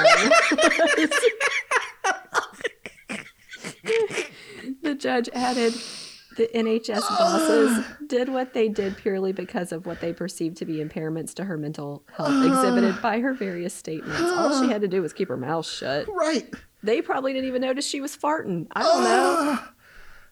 the 4.83 4.95
judge 4.95 5.29
added, 5.35 5.75
the 6.37 6.49
NHS 6.55 7.01
bosses 7.01 7.85
did 8.07 8.29
what 8.29 8.55
they 8.55 8.69
did 8.69 8.97
purely 8.97 9.33
because 9.33 9.73
of 9.73 9.87
what 9.87 10.01
they 10.01 10.13
perceived 10.13 10.57
to 10.59 10.65
be 10.65 10.77
impairments 10.77 11.35
to 11.35 11.45
her 11.45 11.59
mental 11.59 12.05
health 12.13 12.45
exhibited 12.45 13.03
by 13.03 13.19
her 13.21 13.35
various 13.35 13.75
statements. 13.75 14.21
All 14.21 14.63
she 14.63 14.71
had 14.71 14.81
to 14.83 14.89
do 14.89 15.03
was 15.03 15.13
keep 15.13 15.29
her 15.29 15.37
mouth 15.37 15.67
shut. 15.67 16.07
Right. 16.09 16.49
They 16.83 17.03
probably 17.03 17.33
didn't 17.33 17.49
even 17.49 17.63
notice 17.63 17.87
she 17.87 18.01
was 18.01 18.17
farting. 18.17 18.67
I 18.73 18.83
don't 18.83 19.05
know. 19.05 19.59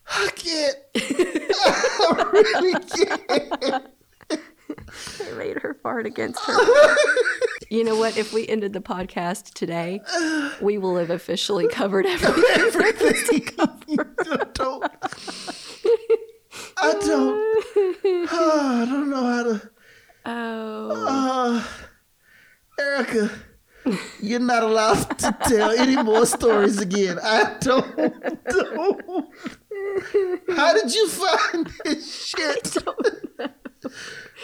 I 0.09 0.29
can't. 0.35 0.77
I 0.95 2.29
really 2.31 2.73
can't. 3.69 3.87
They 5.19 5.31
made 5.37 5.57
her 5.61 5.73
fart 5.81 6.05
against 6.05 6.43
her. 6.45 6.53
you 7.69 7.83
know 7.85 7.95
what? 7.97 8.17
If 8.17 8.33
we 8.33 8.45
ended 8.47 8.73
the 8.73 8.81
podcast 8.81 9.53
today, 9.53 10.01
we 10.61 10.77
will 10.77 10.97
have 10.97 11.09
officially 11.09 11.67
covered 11.69 12.05
everything. 12.05 12.43
Everything. 12.55 13.47
I 13.57 14.43
don't. 14.53 14.83
I 16.77 16.93
don't. 16.99 17.63
I 18.29 18.85
don't 18.89 19.09
know 19.09 19.23
how 19.23 19.43
to. 19.43 19.69
Oh, 20.25 21.05
Uh, 21.07 21.63
Erica, 22.81 23.31
you're 24.21 24.39
not 24.39 24.63
allowed 24.63 25.17
to 25.19 25.35
tell 25.47 25.71
any 25.71 26.01
more 26.01 26.25
stories 26.25 26.79
again. 26.79 27.19
I 27.23 27.55
don't. 27.59 27.95
don't. 28.49 29.29
How 30.55 30.73
did 30.73 30.93
you 30.93 31.07
find 31.07 31.69
this 31.85 32.25
shit? 32.27 32.77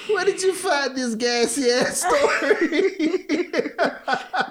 Where 0.10 0.25
did 0.25 0.41
you 0.41 0.53
find 0.53 0.95
this 0.95 1.15
gassy 1.15 1.69
ass 1.69 2.01
story? 2.01 3.49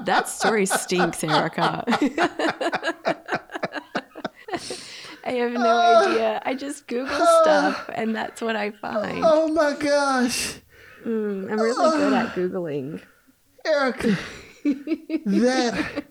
that 0.04 0.28
story 0.28 0.66
stinks, 0.66 1.22
Erica. 1.24 1.84
I 5.24 5.32
have 5.32 5.52
no 5.52 5.78
idea. 6.08 6.42
I 6.44 6.54
just 6.54 6.86
Google 6.88 7.14
stuff, 7.42 7.88
and 7.94 8.14
that's 8.14 8.42
what 8.42 8.56
I 8.56 8.70
find. 8.72 9.22
oh 9.24 9.48
my 9.48 9.74
gosh. 9.78 10.56
Mm, 11.04 11.50
I'm 11.50 11.60
really 11.60 11.96
good 11.96 12.12
at 12.12 12.34
Googling. 12.34 13.02
Erica, 13.64 14.16
that 14.64 16.04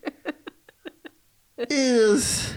is 1.70 2.54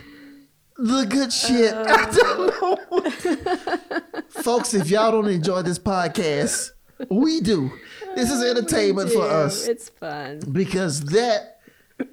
the 0.76 1.04
good 1.04 1.33
shit. 1.33 1.72
I 1.74 2.04
uh. 2.04 2.11
don't 2.11 2.61
know. 2.61 4.20
Folks, 4.42 4.74
if 4.74 4.90
y'all 4.90 5.12
don't 5.12 5.28
enjoy 5.28 5.62
this 5.62 5.78
podcast, 5.78 6.70
we 7.11 7.40
do. 7.40 7.70
This 8.14 8.30
is 8.30 8.42
uh, 8.42 8.46
entertainment 8.46 9.11
for 9.11 9.22
us 9.22 9.66
It's 9.66 9.88
fun. 9.88 10.40
because 10.52 11.00
that 11.07 11.59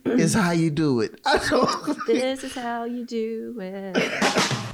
is 0.05 0.33
how 0.33 0.51
you 0.51 0.69
do 0.69 1.01
it. 1.01 1.19
I 1.25 1.37
don't. 1.49 1.97
This 2.07 2.43
is 2.43 2.55
how 2.55 2.85
you 2.85 3.05
do 3.05 3.55
it. 3.59 4.67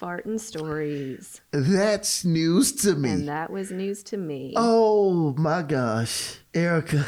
Farting 0.00 0.38
stories. 0.38 1.40
That's 1.50 2.24
news 2.24 2.72
to 2.82 2.94
me. 2.94 3.10
And 3.10 3.28
that 3.28 3.50
was 3.50 3.70
news 3.72 4.02
to 4.04 4.16
me. 4.16 4.54
Oh 4.56 5.34
my 5.36 5.62
gosh, 5.62 6.36
Erica. 6.54 7.04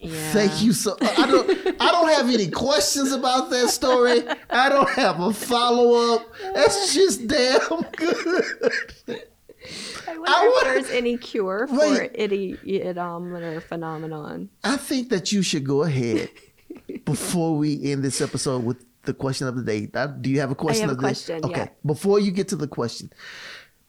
yeah. 0.00 0.32
Thank 0.32 0.60
you 0.62 0.72
so. 0.72 0.96
I 1.00 1.26
don't. 1.26 1.80
I 1.80 1.90
don't 1.92 2.08
have 2.08 2.28
any 2.28 2.50
questions 2.50 3.12
about 3.12 3.50
that 3.50 3.68
story. 3.68 4.22
I 4.50 4.68
don't 4.68 4.88
have 4.90 5.20
a 5.20 5.32
follow 5.32 6.14
up. 6.16 6.26
That's 6.54 6.92
just 6.94 7.28
damn 7.28 7.82
good. 7.96 8.44
I 10.08 10.16
wonder 10.18 10.28
I 10.28 10.74
if 10.78 10.86
there's 10.86 10.90
any 10.90 11.16
cure 11.16 11.66
for 11.68 11.76
Wait. 11.78 12.12
idiotometer 12.14 13.62
phenomenon. 13.62 14.48
I 14.64 14.76
think 14.76 15.10
that 15.10 15.32
you 15.32 15.42
should 15.42 15.64
go 15.64 15.82
ahead 15.82 16.28
before 17.04 17.56
we 17.56 17.90
end 17.92 18.02
this 18.04 18.20
episode 18.20 18.64
with 18.64 18.84
the 19.06 19.14
question 19.14 19.46
of 19.46 19.56
the 19.56 19.62
day. 19.62 19.86
Do 20.20 20.30
you 20.30 20.40
have 20.40 20.50
a 20.50 20.54
question? 20.54 20.88
have 20.88 20.90
a 20.90 20.92
of 20.92 20.98
the 20.98 21.02
day? 21.02 21.08
question, 21.08 21.44
Okay. 21.44 21.60
yeah. 21.62 21.68
Before 21.84 22.18
you 22.20 22.30
get 22.30 22.48
to 22.48 22.56
the 22.56 22.68
question, 22.68 23.10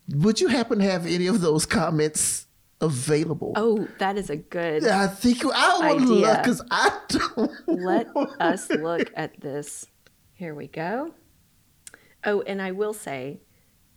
would 0.10 0.40
you 0.40 0.48
happen 0.48 0.80
to 0.80 0.86
have 0.86 1.06
any 1.06 1.28
of 1.28 1.42
those 1.42 1.66
comments 1.66 2.48
available? 2.80 3.54
Oh, 3.56 3.88
that 4.00 4.18
is 4.18 4.30
a 4.30 4.38
good. 4.38 4.86
I 4.88 5.08
think 5.08 5.44
I 5.46 5.94
would 5.94 6.04
Idea. 6.04 6.16
love 6.28 6.38
because 6.44 6.62
I 6.72 7.00
don't. 7.10 7.52
Let 7.68 8.08
us 8.40 8.70
look 8.70 9.12
at 9.16 9.40
this. 9.42 9.86
Here 10.34 10.54
we 10.56 10.68
go. 10.68 11.14
Oh, 12.24 12.42
and 12.42 12.62
I 12.62 12.72
will 12.72 12.94
say 12.94 13.42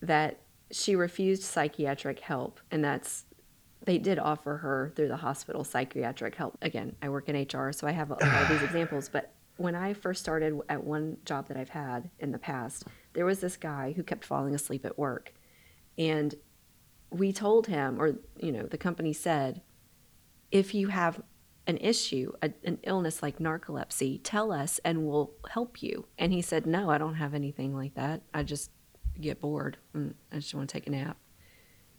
that 0.02 0.40
she 0.72 0.94
refused 0.96 1.42
psychiatric 1.42 2.20
help, 2.20 2.61
and 2.70 2.83
that's 2.85 3.24
they 3.85 3.98
did 3.98 4.18
offer 4.18 4.59
her 4.59 4.92
through 4.94 5.09
the 5.09 5.16
hospital 5.16 5.64
psychiatric 5.64 6.35
help. 6.35 6.56
Again, 6.62 6.96
I 7.02 7.09
work 7.09 7.28
in 7.28 7.37
HR, 7.37 7.72
so 7.72 7.87
I 7.87 7.92
have 7.92 8.11
all 8.12 8.22
of 8.22 8.48
these 8.48 8.62
examples. 8.68 9.09
But 9.09 9.33
when 9.60 9.74
I 9.74 9.92
first 9.92 10.22
started 10.22 10.58
at 10.70 10.82
one 10.82 11.18
job 11.26 11.48
that 11.48 11.58
I've 11.58 11.68
had 11.68 12.08
in 12.18 12.32
the 12.32 12.38
past, 12.38 12.84
there 13.12 13.26
was 13.26 13.40
this 13.40 13.58
guy 13.58 13.92
who 13.94 14.02
kept 14.02 14.24
falling 14.24 14.54
asleep 14.54 14.86
at 14.86 14.98
work, 14.98 15.34
and 15.98 16.34
we 17.10 17.30
told 17.30 17.66
him, 17.66 18.00
or 18.00 18.16
you 18.38 18.52
know, 18.52 18.62
the 18.62 18.78
company 18.78 19.12
said, 19.12 19.60
if 20.50 20.74
you 20.74 20.88
have 20.88 21.20
an 21.66 21.76
issue, 21.76 22.32
a, 22.40 22.52
an 22.64 22.78
illness 22.84 23.22
like 23.22 23.38
narcolepsy, 23.38 24.20
tell 24.24 24.50
us 24.50 24.80
and 24.82 25.06
we'll 25.06 25.32
help 25.50 25.82
you. 25.82 26.06
And 26.18 26.32
he 26.32 26.40
said, 26.40 26.66
No, 26.66 26.88
I 26.88 26.96
don't 26.96 27.16
have 27.16 27.34
anything 27.34 27.76
like 27.76 27.94
that. 27.96 28.22
I 28.32 28.42
just 28.42 28.70
get 29.20 29.42
bored. 29.42 29.76
And 29.92 30.14
I 30.32 30.36
just 30.36 30.54
want 30.54 30.70
to 30.70 30.72
take 30.72 30.86
a 30.86 30.90
nap. 30.90 31.18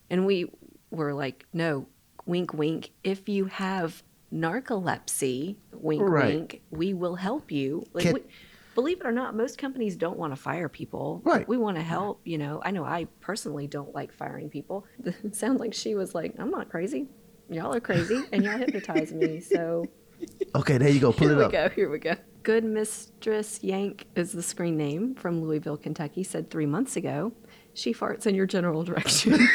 And 0.10 0.26
we 0.26 0.52
were 0.90 1.14
like, 1.14 1.46
No, 1.54 1.86
wink, 2.26 2.54
wink. 2.54 2.92
If 3.04 3.30
you 3.30 3.46
have 3.46 4.02
narcolepsy, 4.34 5.58
wink, 5.74 6.02
Right. 6.04 6.36
wink, 6.36 6.62
we 6.72 6.94
will 6.94 7.16
help 7.16 7.52
you. 7.52 7.84
Like, 7.94 8.04
Can- 8.06 8.14
we, 8.14 8.22
believe 8.76 9.02
it 9.02 9.06
or 9.06 9.12
not, 9.12 9.36
most 9.36 9.58
companies 9.58 9.96
don't 9.96 10.18
want 10.18 10.32
to 10.34 10.38
fire 10.42 10.70
people. 10.70 11.22
Right. 11.24 11.48
We 11.48 11.58
want 11.58 11.78
to 11.78 11.84
help. 11.84 12.22
You 12.24 12.38
know, 12.38 12.62
I 12.64 12.72
know 12.72 12.84
I 12.86 13.08
personally 13.20 13.68
don't 13.68 13.94
like 13.94 14.12
firing 14.14 14.50
people. 14.50 14.86
It 15.24 15.36
sounds 15.36 15.60
like 15.60 15.74
she 15.74 15.96
was 15.96 16.16
like, 16.16 16.34
I'm 16.40 16.50
not 16.52 16.70
crazy. 16.70 17.08
Y'all 17.50 17.74
are 17.76 17.82
crazy 17.82 18.22
and 18.32 18.44
y'all 18.44 18.58
hypnotize 18.58 19.12
me. 19.12 19.42
So 19.42 19.86
Okay, 20.56 20.78
there 20.78 20.90
you 20.90 21.00
go. 21.00 21.12
Pull 21.12 21.28
here 21.30 21.42
it 21.42 21.46
we 21.48 21.52
go. 21.52 21.70
Here 21.70 21.90
we 21.90 22.00
go. 22.00 22.16
Good 22.44 22.64
Mistress 22.64 23.60
Yank 23.64 24.08
is 24.16 24.32
the 24.32 24.42
screen 24.44 24.78
name 24.78 25.16
from 25.16 25.42
Louisville, 25.42 25.78
Kentucky, 25.78 26.24
said 26.24 26.50
three 26.50 26.66
months 26.66 26.96
ago. 26.96 27.34
She 27.74 27.94
farts 27.94 28.26
in 28.28 28.36
your 28.36 28.46
general 28.48 28.84
direction. 28.84 29.34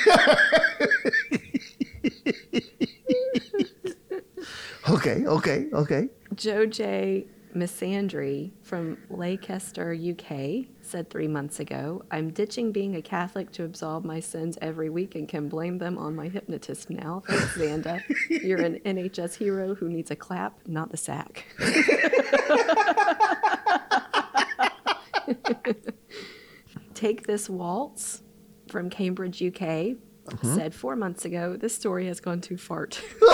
Okay, 4.88 5.26
okay, 5.26 5.66
okay. 5.72 6.08
Joe 6.34 6.64
J. 6.64 7.26
Missandry 7.56 8.52
from 8.62 8.98
Leicester, 9.10 9.92
UK, 9.92 10.66
said 10.80 11.10
three 11.10 11.26
months 11.26 11.58
ago, 11.58 12.04
I'm 12.10 12.30
ditching 12.30 12.70
being 12.70 12.94
a 12.94 13.02
Catholic 13.02 13.50
to 13.52 13.64
absolve 13.64 14.04
my 14.04 14.20
sins 14.20 14.56
every 14.60 14.90
week 14.90 15.16
and 15.16 15.28
can 15.28 15.48
blame 15.48 15.78
them 15.78 15.98
on 15.98 16.14
my 16.14 16.28
hypnotist 16.28 16.88
now. 16.90 17.24
Thanks, 17.26 17.56
Xanda. 17.56 18.00
You're 18.28 18.60
an 18.60 18.78
NHS 18.80 19.36
hero 19.36 19.74
who 19.74 19.88
needs 19.88 20.10
a 20.12 20.16
clap, 20.16 20.60
not 20.68 20.90
the 20.90 20.98
sack. 20.98 21.46
Take 26.94 27.26
This 27.26 27.48
Waltz 27.48 28.22
from 28.68 28.90
Cambridge, 28.90 29.42
UK, 29.42 29.96
said 30.42 30.74
four 30.74 30.96
months 30.96 31.24
ago, 31.24 31.56
this 31.56 31.74
story 31.74 32.06
has 32.06 32.20
gone 32.20 32.40
too 32.40 32.56
fart. 32.56 33.00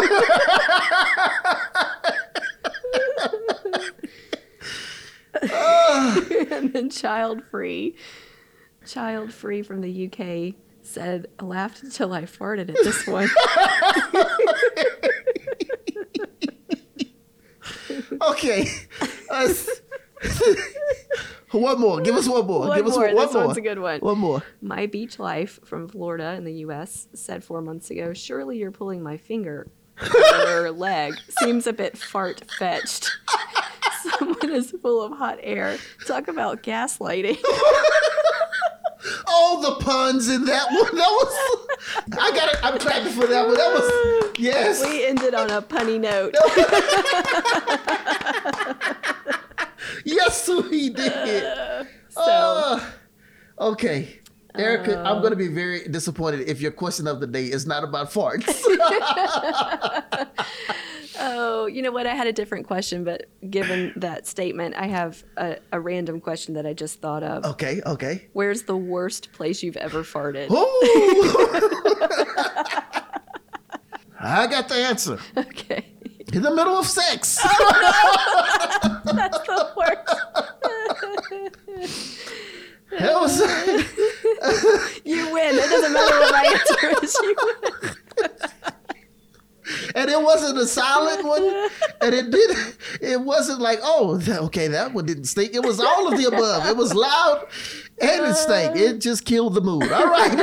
and 5.43 6.73
then 6.73 6.91
Child 6.91 7.43
Free, 7.51 7.97
Child 8.87 9.33
Free 9.33 9.63
from 9.63 9.81
the 9.81 10.07
UK 10.07 10.55
said, 10.83 11.27
I 11.39 11.45
laughed 11.45 11.83
until 11.83 12.13
I 12.13 12.23
farted 12.23 12.69
at 12.69 12.77
this 12.83 13.07
one. 13.07 13.29
Okay. 18.23 18.69
Uh, 19.31 19.53
one 21.53 21.81
more. 21.81 22.01
Give 22.01 22.15
us 22.17 22.29
one 22.29 22.47
more. 22.47 22.61
One 22.69 22.77
Give 22.79 22.87
us 22.87 22.97
more. 22.97 23.07
one, 23.07 23.15
one 23.17 23.27
This 23.27 23.35
more. 23.35 23.47
one's 23.47 23.57
a 23.59 23.61
good 23.61 23.79
one. 23.79 24.01
One 24.01 24.19
more. 24.19 24.43
My 24.61 24.87
beach 24.87 25.19
life 25.19 25.61
from 25.65 25.89
Florida 25.89 26.33
in 26.35 26.45
the 26.45 26.53
US 26.67 27.09
said 27.15 27.45
four 27.45 27.61
months 27.63 27.91
ago, 27.91 28.13
Surely 28.13 28.59
you're 28.59 28.71
pulling 28.71 29.03
my 29.03 29.17
finger 29.17 29.69
or 30.55 30.71
leg. 30.73 31.15
Seems 31.41 31.67
a 31.67 31.73
bit 31.73 31.97
fart 31.99 32.43
fetched. 32.59 33.11
Someone 34.19 34.51
is 34.51 34.73
full 34.83 35.03
of 35.03 35.13
hot 35.17 35.39
air. 35.43 35.79
Talk 36.07 36.27
about 36.29 36.63
gaslighting. 36.63 37.39
All 39.27 39.61
the 39.61 39.75
puns 39.85 40.29
in 40.29 40.45
that 40.45 40.67
one. 40.71 40.97
That 40.97 41.09
was. 41.09 41.69
I 42.19 42.31
got 42.35 42.53
it. 42.53 42.59
I'm 42.65 42.79
clapping 42.79 43.13
for 43.13 43.27
that 43.27 43.47
one. 43.47 43.55
That 43.57 43.73
was. 43.75 44.39
Yes. 44.39 44.85
we 44.85 45.05
ended 45.07 45.35
on 45.35 45.51
a 45.51 45.61
punny 45.63 46.01
note. 46.01 46.35
We 50.71 50.91
did. 50.91 51.45
So, 52.11 52.21
Uh, 52.21 52.81
okay. 53.59 54.21
Erica, 54.55 54.99
I'm 54.99 55.21
going 55.23 55.31
to 55.31 55.37
be 55.37 55.49
very 55.49 55.89
disappointed 55.89 56.47
if 56.47 56.61
your 56.61 56.71
question 56.73 57.07
of 57.07 57.21
the 57.21 57.27
day 57.27 57.47
is 57.47 57.67
not 57.67 57.85
about 57.85 58.11
farts. 58.13 58.45
Oh, 61.25 61.67
you 61.67 61.83
know 61.83 61.93
what? 61.93 62.07
I 62.07 62.15
had 62.15 62.27
a 62.27 62.33
different 62.33 62.67
question, 62.67 63.05
but 63.05 63.27
given 63.49 63.93
that 63.97 64.27
statement, 64.27 64.75
I 64.77 64.87
have 64.87 65.23
a, 65.37 65.59
a 65.71 65.79
random 65.79 66.21
question 66.21 66.55
that 66.55 66.67
I 66.67 66.73
just 66.73 67.01
thought 67.01 67.23
of. 67.23 67.45
okay, 67.45 67.81
okay. 67.87 68.29
Where's 68.33 68.63
the 68.63 68.77
worst 68.77 69.31
place 69.33 69.63
you've 69.63 69.77
ever 69.77 70.03
farted? 70.03 70.47
I 74.21 74.47
got 74.47 74.69
the 74.69 74.77
answer. 74.77 75.19
Okay. 75.37 75.92
In 76.33 76.43
the 76.43 76.55
middle 76.55 76.79
of 76.79 76.87
sex. 76.87 77.39
Oh, 78.85 79.01
That's 79.15 79.39
the 79.41 79.73
worst. 79.77 80.09
Was 83.01 83.41
You 85.05 85.33
win. 85.33 85.55
It 85.55 85.71
doesn't 85.71 85.93
matter 85.93 86.19
what 86.19 86.33
my 86.33 86.45
answer 86.51 87.05
is. 87.05 87.15
You 87.23 87.35
win. 87.45 88.29
and 89.95 90.11
it 90.11 90.21
wasn't 90.21 90.59
a 90.59 90.67
silent 90.67 91.25
one. 91.25 91.69
And 92.01 92.15
it 92.15 92.31
did 92.31 92.57
it 93.01 93.21
wasn't 93.21 93.61
like, 93.61 93.79
oh, 93.83 94.21
okay, 94.47 94.69
that 94.69 94.93
one 94.93 95.07
didn't 95.07 95.25
stink. 95.25 95.55
It 95.55 95.65
was 95.65 95.81
all 95.81 96.13
of 96.13 96.19
the 96.19 96.27
above. 96.27 96.67
It 96.67 96.77
was 96.77 96.95
loud 96.95 97.47
and 98.01 98.27
it 98.27 98.35
stank. 98.35 98.77
It 98.77 99.01
just 99.01 99.25
killed 99.25 99.55
the 99.55 99.61
mood. 99.61 99.91
All 99.91 100.07
right. 100.07 100.39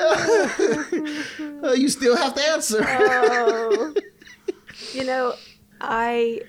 Uh, 1.62 1.72
you 1.72 1.90
still 1.90 2.16
have 2.16 2.34
to 2.34 2.42
answer. 2.42 2.82
Oh. 2.82 3.94
You 4.94 5.04
know, 5.04 5.34
I 5.78 6.40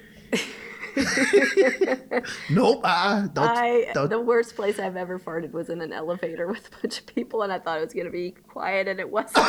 nope. 2.49 2.81
I 2.83 3.27
don't. 3.33 3.47
I 3.47 3.91
don't 3.93 4.09
the 4.09 4.19
worst 4.19 4.55
place 4.55 4.79
I've 4.79 4.97
ever 4.97 5.19
farted 5.19 5.51
was 5.51 5.69
in 5.69 5.81
an 5.81 5.93
elevator 5.93 6.47
with 6.47 6.67
a 6.67 6.81
bunch 6.81 6.99
of 6.99 7.05
people, 7.07 7.43
and 7.43 7.51
I 7.51 7.59
thought 7.59 7.77
it 7.77 7.85
was 7.85 7.93
gonna 7.93 8.09
be 8.09 8.31
quiet, 8.31 8.87
and 8.87 8.99
it 8.99 9.09
wasn't. 9.09 9.45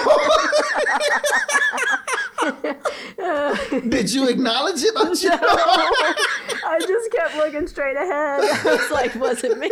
did 3.88 4.12
you 4.12 4.28
acknowledge 4.28 4.83
it? 4.83 4.92
You? 5.22 5.31
I 6.64 6.78
just 6.81 7.11
kept 7.12 7.37
looking 7.37 7.66
straight 7.66 7.96
ahead. 7.96 8.40
I 8.44 8.62
was 8.64 8.90
like, 8.90 9.14
wasn't 9.14 9.59
me. 9.59 9.68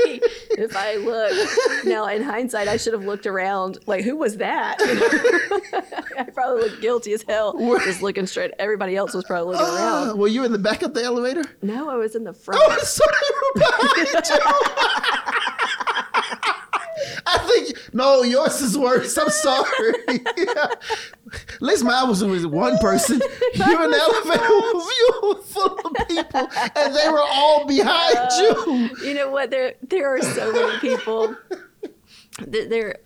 If 0.50 0.76
I 0.76 0.96
look 0.96 1.85
now, 1.85 2.06
in 2.06 2.22
hindsight, 2.22 2.68
I 2.68 2.76
should 2.76 2.92
have 2.92 3.04
looked 3.04 3.26
around. 3.26 3.78
Like, 3.87 4.04
who 4.04 4.16
was 4.16 4.37
that? 4.38 4.76
I 6.18 6.24
probably 6.33 6.62
looked 6.68 6.80
guilty 6.83 7.12
as 7.12 7.22
hell, 7.22 7.54
just 7.80 8.02
looking 8.02 8.26
straight. 8.26 8.52
Everybody 8.59 8.96
else 8.96 9.14
was 9.14 9.24
probably 9.24 9.56
looking 9.56 9.66
Uh, 9.66 9.76
around. 10.06 10.18
were 10.18 10.28
you 10.28 10.44
in 10.44 10.52
the 10.52 10.59
back 10.59 10.83
of 10.83 10.94
the 10.94 11.02
elevator? 11.02 11.44
No, 11.62 11.88
I 11.88 11.96
was 11.96 12.14
in 12.14 12.24
the 12.24 12.33
front. 12.33 12.61
Oh, 12.64 12.78
so 12.83 13.04
they 13.06 13.30
were 13.37 13.52
behind 13.66 14.26
you. 14.28 14.40
No, 17.92 18.23
yours 18.23 18.61
is 18.61 18.77
worse. 18.77 19.16
I'm 19.16 19.31
sorry. 19.31 19.94
Yeah. 20.37 20.66
At 21.33 21.62
least 21.62 21.85
mine 21.85 22.09
was 22.09 22.25
with 22.25 22.44
one 22.46 22.79
person. 22.79 23.20
You're 23.55 23.85
in 23.85 23.90
the 23.90 23.96
elevator 23.96 24.49
with 24.75 24.88
you 24.99 25.42
full 25.44 25.79
of 25.79 26.09
people, 26.09 26.49
and 26.77 26.94
they 26.94 27.09
were 27.09 27.20
all 27.20 27.66
behind 27.66 28.16
uh, 28.16 28.29
you. 28.38 28.90
You 29.05 29.14
know 29.14 29.31
what? 29.31 29.51
There, 29.51 29.75
there 29.83 30.14
are 30.14 30.23
so 30.23 30.53
many 30.53 30.79
people. 30.79 31.37
that 32.38 32.70
There, 32.70 32.96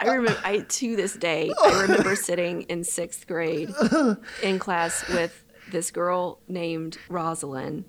I 0.00 0.06
remember. 0.06 0.40
I 0.44 0.58
to 0.58 0.96
this 0.96 1.14
day, 1.14 1.52
I 1.62 1.82
remember 1.82 2.16
sitting 2.16 2.62
in 2.62 2.84
sixth 2.84 3.26
grade 3.26 3.70
in 4.42 4.58
class 4.58 5.06
with 5.08 5.44
this 5.70 5.90
girl 5.90 6.40
named 6.48 6.98
Rosalind, 7.08 7.84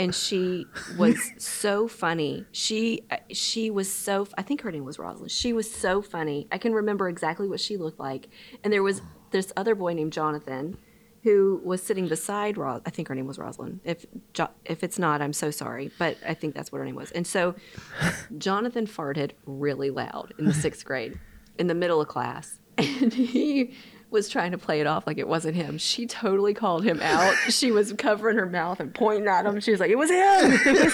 and 0.00 0.14
she 0.14 0.66
was 0.96 1.16
so 1.36 1.86
funny. 1.86 2.46
She, 2.52 3.02
uh, 3.10 3.18
she 3.30 3.70
was 3.70 3.92
so. 3.92 4.26
I 4.36 4.42
think 4.42 4.62
her 4.62 4.72
name 4.72 4.84
was 4.84 4.98
Rosalind. 4.98 5.30
She 5.30 5.52
was 5.52 5.70
so 5.70 6.00
funny. 6.00 6.48
I 6.50 6.58
can 6.58 6.72
remember 6.72 7.08
exactly 7.08 7.46
what 7.46 7.60
she 7.60 7.76
looked 7.76 8.00
like. 8.00 8.28
And 8.64 8.72
there 8.72 8.82
was 8.82 9.02
this 9.30 9.52
other 9.56 9.74
boy 9.74 9.92
named 9.92 10.12
Jonathan 10.12 10.78
who 11.22 11.60
was 11.62 11.82
sitting 11.82 12.08
beside 12.08 12.56
Ros. 12.56 12.80
I 12.86 12.90
think 12.90 13.08
her 13.08 13.14
name 13.14 13.26
was 13.26 13.38
Rosalind. 13.38 13.80
If 13.84 14.06
jo- 14.32 14.48
if 14.64 14.82
it's 14.82 14.98
not, 14.98 15.20
I'm 15.20 15.34
so 15.34 15.50
sorry, 15.50 15.90
but 15.98 16.16
I 16.26 16.32
think 16.32 16.54
that's 16.54 16.72
what 16.72 16.78
her 16.78 16.84
name 16.84 16.94
was. 16.94 17.10
And 17.10 17.26
so, 17.26 17.54
Jonathan 18.38 18.86
farted 18.86 19.32
really 19.44 19.90
loud 19.90 20.32
in 20.38 20.46
the 20.46 20.54
sixth 20.54 20.84
grade, 20.84 21.20
in 21.58 21.66
the 21.66 21.74
middle 21.74 22.00
of 22.00 22.08
class, 22.08 22.58
and 22.78 23.12
he 23.12 23.74
was 24.10 24.28
trying 24.28 24.50
to 24.50 24.58
play 24.58 24.80
it 24.80 24.86
off 24.86 25.06
like 25.06 25.18
it 25.18 25.28
wasn't 25.28 25.56
him. 25.56 25.78
She 25.78 26.06
totally 26.06 26.52
called 26.54 26.84
him 26.84 27.00
out. 27.02 27.34
She 27.50 27.70
was 27.72 27.92
covering 27.92 28.36
her 28.38 28.46
mouth 28.46 28.80
and 28.80 28.94
pointing 28.94 29.28
at 29.28 29.44
him. 29.44 29.60
She 29.60 29.70
was 29.70 29.80
like, 29.80 29.90
"It 29.90 29.96
was 29.96 30.08
him. 30.10 30.60
It 30.64 30.84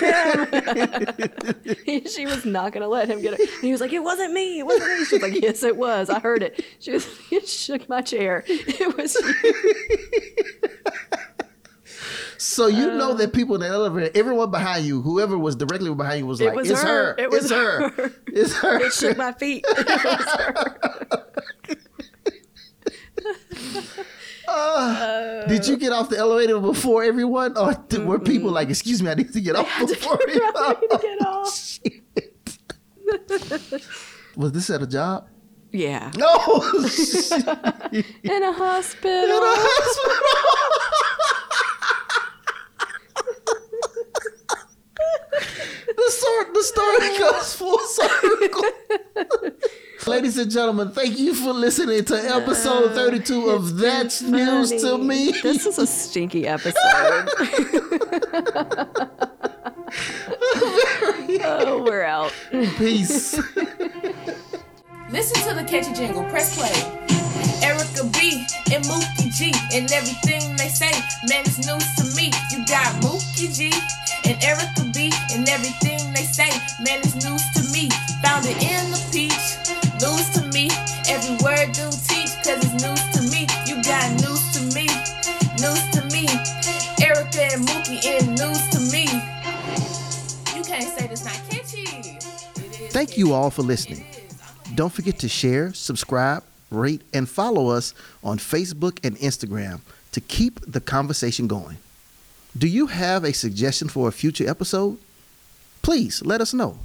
was 1.87 1.94
him." 1.94 2.07
she 2.07 2.26
was 2.26 2.44
not 2.44 2.72
gonna 2.72 2.88
let 2.88 3.09
him 3.09 3.20
get 3.22 3.35
it. 3.35 3.40
And 3.40 3.61
he 3.62 3.72
was 3.72 3.81
like, 3.81 3.92
"It 3.92 4.02
wasn't 4.02 4.33
me. 4.33 4.59
It 4.59 4.66
wasn't 4.66 4.98
me." 4.98 5.05
She 5.05 5.14
was 5.16 5.22
like, 5.22 5.40
"Yes, 5.42 5.62
it 5.62 5.76
was. 5.76 6.11
I 6.11 6.18
heard 6.18 6.42
it." 6.42 6.64
She 6.81 6.90
was 6.92 7.07
it 7.31 7.48
shook 7.48 7.88
my 7.88 8.00
chair. 8.00 8.44
It 8.46 8.96
was 8.96 9.14
you. 9.14 10.57
So 12.38 12.66
you 12.66 12.90
uh, 12.90 12.94
know 12.94 13.14
that 13.14 13.33
people 13.33 13.55
in 13.55 13.62
the 13.62 13.68
elevator, 13.68 14.11
everyone 14.14 14.50
behind 14.50 14.85
you, 14.85 15.00
whoever 15.02 15.38
was 15.38 15.57
directly 15.57 15.94
behind 15.94 16.20
you, 16.20 16.26
was 16.26 16.40
like, 16.40 16.48
It 16.52 16.57
like, 16.57 16.62
was 16.62 16.70
"It's 16.70 16.83
her. 16.83 16.88
her. 16.88 17.14
It 17.18 17.31
was 17.31 17.44
it's 17.44 17.50
her. 17.52 17.88
her. 17.90 18.12
It's 18.26 18.52
her." 18.55 18.81
It 18.81 18.92
shook 18.92 19.16
my 19.16 19.33
feet. 19.33 19.64
It 19.66 20.05
was 20.05 20.35
her. 20.35 21.26
Uh, 24.57 25.47
did 25.47 25.66
you 25.66 25.77
get 25.77 25.92
off 25.92 26.09
the 26.09 26.16
elevator 26.16 26.59
before 26.59 27.05
everyone, 27.05 27.57
or 27.59 27.75
did, 27.88 28.05
were 28.07 28.19
people 28.19 28.51
like, 28.51 28.69
"Excuse 28.71 29.03
me, 29.03 29.11
I 29.11 29.14
need 29.14 29.33
to 29.33 29.40
get 29.40 29.55
off 29.61 29.69
before 29.87 30.16
Probably 30.16 30.35
you?" 30.35 30.40
to 30.40 30.99
get 31.03 31.27
off. 31.27 31.55
Shit. 31.55 32.03
was 34.37 34.53
this 34.53 34.71
at 34.71 34.83
a 34.83 34.87
job? 34.87 35.29
Yeah. 35.73 36.11
No. 36.16 36.27
In 37.92 38.42
a 38.42 38.53
hospital. 38.53 39.40
the 45.97 46.11
story, 46.11 46.45
the 46.53 46.62
story 46.62 47.19
goes 47.19 47.55
full 47.55 47.79
circle. 47.81 48.64
Ladies 50.07 50.38
and 50.38 50.49
gentlemen, 50.51 50.90
thank 50.92 51.19
you 51.19 51.35
for 51.35 51.53
listening 51.53 52.05
to 52.05 52.16
episode 52.16 52.95
32 52.95 53.51
of 53.51 53.77
That's 53.77 54.23
News 54.23 54.71
to 54.83 54.99
Me. 54.99 55.33
This 55.42 55.66
is 55.66 55.79
a 55.79 55.87
stinky 55.87 56.47
episode. 56.47 56.77
oh, 61.42 61.83
we're 61.85 62.05
out. 62.05 62.33
Peace. 62.79 63.37
Listen 65.11 65.49
to 65.49 65.55
the 65.55 65.64
catchy 65.66 65.92
jingle. 65.92 66.23
Press 66.31 66.57
play. 66.57 67.07
Erica 67.62 68.05
B 68.12 68.47
and 68.73 68.85
Mookie 68.85 69.33
G 69.35 69.53
and 69.73 69.90
everything 69.90 70.57
they 70.57 70.69
say, 70.69 70.92
man, 71.29 71.42
it's 71.45 71.59
news 71.66 71.85
to 71.97 72.05
me. 72.16 72.31
You 72.51 72.64
got 72.66 72.95
Mookie 73.03 73.51
G 73.53 73.73
and 74.25 74.42
Erica 74.42 74.85
B 74.92 75.11
and 75.33 75.49
everything 75.49 75.99
they 76.14 76.25
say, 76.25 76.51
man, 76.83 77.01
it's 77.03 77.14
news 77.25 77.42
to 77.55 77.62
me. 77.73 77.88
Found 78.23 78.47
it 78.47 78.62
in 78.62 78.90
the 78.90 79.01
peach, 79.12 79.86
news 80.00 80.30
to 80.30 80.42
me. 80.52 80.70
Every 81.09 81.37
word 81.44 81.72
do 81.72 81.88
teach, 82.06 82.32
cause 82.44 82.61
it's 82.64 82.76
news 82.82 83.02
to 83.16 83.22
me. 83.32 83.46
You 83.66 83.82
got 83.82 84.11
news 84.20 84.42
to 84.54 84.61
me, 84.74 84.87
news 85.61 85.82
to 85.94 86.02
me. 86.12 86.26
Erica 87.02 87.42
and 87.52 87.66
Mookie 87.66 88.02
in 88.04 88.35
news 88.35 88.62
to 88.70 88.80
me. 88.92 89.04
You 90.56 90.64
can't 90.64 90.98
say 90.98 91.06
this 91.06 91.24
not 91.24 91.40
catchy. 91.48 92.18
Thank 92.88 93.16
you 93.16 93.32
all 93.32 93.50
for 93.50 93.62
listening. 93.62 94.06
Don't 94.74 94.92
forget 94.92 95.18
to 95.20 95.28
share, 95.28 95.72
subscribe, 95.72 96.42
rate, 96.70 97.02
and 97.12 97.28
follow 97.28 97.68
us 97.68 97.94
on 98.22 98.38
Facebook 98.38 98.98
and 99.04 99.16
Instagram 99.16 99.80
to 100.12 100.20
keep 100.20 100.61
the 100.66 100.80
conversation 100.80 101.46
going. 101.46 101.76
Do 102.56 102.66
you 102.66 102.87
have 102.87 103.24
a 103.24 103.32
suggestion 103.32 103.88
for 103.88 104.09
a 104.09 104.12
future 104.12 104.48
episode? 104.48 104.98
Please 105.82 106.22
let 106.24 106.40
us 106.40 106.54
know. 106.54 106.78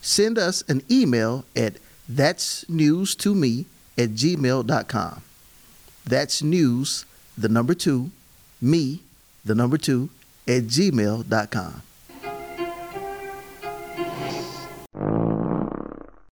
Send 0.00 0.38
us 0.38 0.62
an 0.68 0.82
email 0.90 1.44
at 1.56 1.74
that's 2.08 2.68
news 2.68 3.14
to 3.16 3.34
me 3.34 3.66
at 3.96 4.10
gmail.com. 4.10 5.22
That's 6.04 6.42
news, 6.42 7.04
the 7.36 7.48
number 7.48 7.74
two, 7.74 8.10
me, 8.60 9.02
the 9.44 9.54
number 9.54 9.76
two, 9.76 10.08
at 10.46 10.64
gmail.com. 10.64 11.82